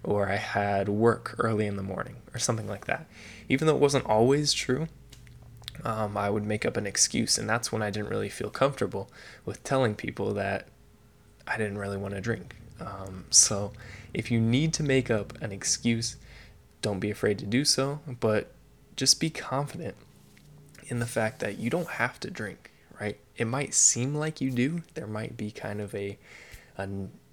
or 0.02 0.30
I 0.30 0.37
had 0.37 0.88
work 0.88 1.35
early 1.37 1.66
in 1.66 1.76
the 1.76 1.83
morning, 1.83 2.16
or 2.33 2.38
something 2.38 2.66
like 2.66 2.87
that. 2.87 3.04
Even 3.50 3.66
though 3.66 3.74
it 3.74 3.83
wasn't 3.83 4.06
always 4.06 4.54
true, 4.54 4.88
um, 5.85 6.16
I 6.16 6.30
would 6.30 6.46
make 6.46 6.64
up 6.64 6.78
an 6.78 6.87
excuse, 6.87 7.37
and 7.37 7.46
that's 7.46 7.70
when 7.70 7.83
I 7.83 7.90
didn't 7.90 8.09
really 8.09 8.30
feel 8.30 8.48
comfortable 8.48 9.11
with 9.44 9.62
telling 9.62 9.94
people 9.96 10.33
that 10.33 10.68
I 11.46 11.59
didn't 11.59 11.76
really 11.76 11.98
want 11.98 12.14
to 12.14 12.22
drink. 12.22 12.56
Um, 12.80 13.26
so, 13.28 13.72
if 14.14 14.30
you 14.30 14.40
need 14.40 14.72
to 14.72 14.83
make 14.83 15.11
up 15.11 15.35
an 15.42 15.52
excuse, 15.52 16.16
don't 16.80 16.98
be 16.98 17.11
afraid 17.11 17.38
to 17.40 17.44
do 17.44 17.66
so, 17.66 18.00
but 18.20 18.52
just 18.96 19.20
be 19.20 19.28
confident 19.28 19.96
in 20.90 20.98
the 20.98 21.07
fact 21.07 21.38
that 21.38 21.59
you 21.59 21.70
don't 21.70 21.88
have 21.88 22.18
to 22.20 22.31
drink, 22.31 22.72
right? 23.00 23.18
It 23.37 23.46
might 23.46 23.72
seem 23.72 24.14
like 24.14 24.40
you 24.40 24.50
do. 24.50 24.83
There 24.94 25.07
might 25.07 25.37
be 25.37 25.53
kind 25.53 25.81
of 25.81 25.94
a, 25.94 26.18
a 26.76 26.88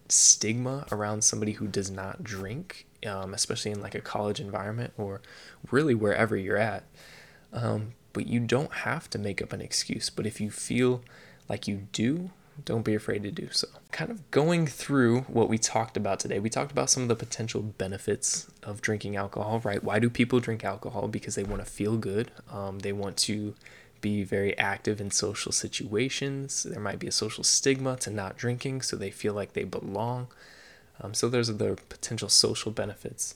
stigma 0.08 0.86
around 0.92 1.24
somebody 1.24 1.54
who 1.54 1.68
does 1.68 1.90
not 1.90 2.24
drink, 2.24 2.86
um, 3.06 3.34
especially 3.34 3.72
in 3.72 3.82
like 3.82 3.96
a 3.96 4.02
college 4.02 4.40
environment 4.40 4.94
or 4.96 5.22
really 5.72 5.96
wherever 5.96 6.38
you're 6.38 6.58
at. 6.58 6.84
Um, 7.52 7.94
but 8.14 8.28
you 8.28 8.40
don't 8.40 8.72
have 8.72 9.10
to 9.10 9.18
make 9.18 9.42
up 9.42 9.52
an 9.52 9.62
excuse. 9.62 10.10
But 10.12 10.28
if 10.28 10.40
you 10.40 10.52
feel 10.52 11.02
like 11.50 11.68
you 11.68 11.88
do, 11.92 12.30
don't 12.66 12.84
be 12.84 12.96
afraid 12.96 13.24
to 13.24 13.32
do 13.32 13.50
so. 13.52 13.68
Kind 13.92 14.12
of 14.12 14.30
going 14.32 14.68
through 14.68 15.22
what 15.22 15.50
we 15.50 15.58
talked 15.58 15.98
about 15.98 16.20
today, 16.20 16.40
we 16.40 16.50
talked 16.50 16.72
about 16.72 16.90
some 16.90 17.04
of 17.04 17.10
the 17.10 17.16
potential 17.16 17.62
benefits 17.62 18.48
of 18.64 18.82
drinking 18.82 19.16
alcohol, 19.16 19.62
right? 19.64 19.84
Why 19.84 20.00
do 20.00 20.10
people 20.10 20.40
drink 20.40 20.64
alcohol? 20.64 21.08
Because 21.08 21.36
they 21.36 21.44
want 21.44 21.64
to 21.64 21.70
feel 21.70 21.98
good, 21.98 22.32
um, 22.52 22.80
they 22.80 22.94
want 22.94 23.18
to 23.18 23.56
be 24.02 24.24
very 24.24 24.58
active 24.58 25.02
in 25.02 25.12
social 25.12 25.52
situations. 25.52 26.64
There 26.64 26.80
might 26.80 27.00
be 27.00 27.08
a 27.08 27.12
social 27.12 27.44
stigma 27.44 27.96
to 27.98 28.12
not 28.12 28.38
drinking, 28.38 28.82
so 28.84 28.96
they 28.96 29.12
feel 29.12 29.34
like 29.34 29.54
they 29.54 29.64
belong. 29.64 30.28
Um, 31.02 31.14
so, 31.14 31.30
those 31.30 31.50
are 31.50 31.54
the 31.54 31.78
potential 31.90 32.30
social 32.30 32.72
benefits 32.72 33.36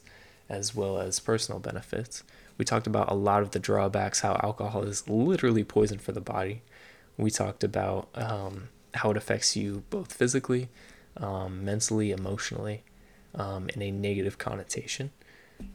as 0.49 0.75
well 0.75 0.99
as 0.99 1.19
personal 1.19 1.59
benefits. 1.59 2.23
We 2.57 2.65
talked 2.65 2.85
about 2.85 3.09
a 3.09 3.15
lot 3.15 3.41
of 3.41 3.51
the 3.51 3.59
drawbacks, 3.59 4.19
how 4.19 4.39
alcohol 4.43 4.83
is 4.83 5.07
literally 5.07 5.63
poison 5.63 5.97
for 5.97 6.11
the 6.11 6.21
body. 6.21 6.61
We 7.17 7.31
talked 7.31 7.63
about 7.63 8.09
um, 8.15 8.69
how 8.95 9.11
it 9.11 9.17
affects 9.17 9.55
you 9.55 9.83
both 9.89 10.13
physically, 10.13 10.69
um, 11.17 11.63
mentally, 11.63 12.11
emotionally, 12.11 12.83
um, 13.35 13.69
in 13.69 13.81
a 13.81 13.91
negative 13.91 14.37
connotation. 14.37 15.11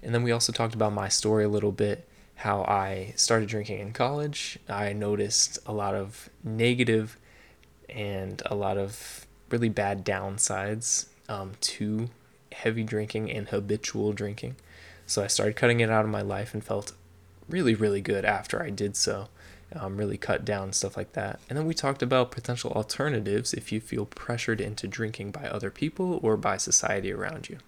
And 0.03 0.15
then 0.15 0.23
we 0.23 0.33
also 0.33 0.53
talked 0.53 0.75
about 0.75 0.93
my 0.93 1.09
story 1.09 1.45
a 1.45 1.49
little 1.49 1.73
bit, 1.73 2.09
how 2.37 2.63
I 2.63 3.15
started 3.17 3.49
drinking 3.49 3.81
in 3.81 3.93
college. 3.93 4.59
I 4.69 4.93
noticed 4.93 5.59
a 5.67 5.73
lot 5.73 5.95
of 5.95 6.29
negative 6.43 7.17
and 7.89 8.43
a 8.47 8.55
lot 8.55 8.77
of 8.77 9.27
really 9.51 9.69
bad 9.69 10.05
downsides 10.05 11.07
um, 11.29 11.53
to 11.61 12.11
heavy 12.53 12.83
drinking 12.83 13.31
and 13.31 13.49
habitual 13.49 14.13
drinking. 14.13 14.57
So 15.07 15.23
I 15.23 15.29
started 15.29 15.57
cutting 15.57 15.81
it 15.81 15.91
out 15.91 16.05
of 16.05 16.11
my 16.11 16.23
life 16.23 16.53
and 16.53 16.65
felt 16.65 16.93
really, 17.49 17.75
really 17.75 18.01
good 18.01 18.25
after 18.25 18.63
I 18.63 18.71
did 18.71 18.97
so 18.97 19.29
um, 19.75 19.97
really 19.97 20.17
cut 20.17 20.45
down 20.45 20.73
stuff 20.73 20.97
like 20.97 21.13
that. 21.13 21.41
And 21.49 21.59
then 21.59 21.67
we 21.67 21.75
talked 21.75 22.03
about 22.03 22.31
potential 22.31 22.73
alternatives 22.73 23.53
if 23.53 23.73
you 23.73 23.81
feel 23.81 24.07
pressured 24.07 24.61
into 24.61 24.87
drinking 24.87 25.33
by 25.33 25.47
other 25.49 25.71
people 25.71 26.21
or 26.23 26.37
by 26.37 26.57
society 26.57 27.13
around 27.13 27.49
you. 27.49 27.59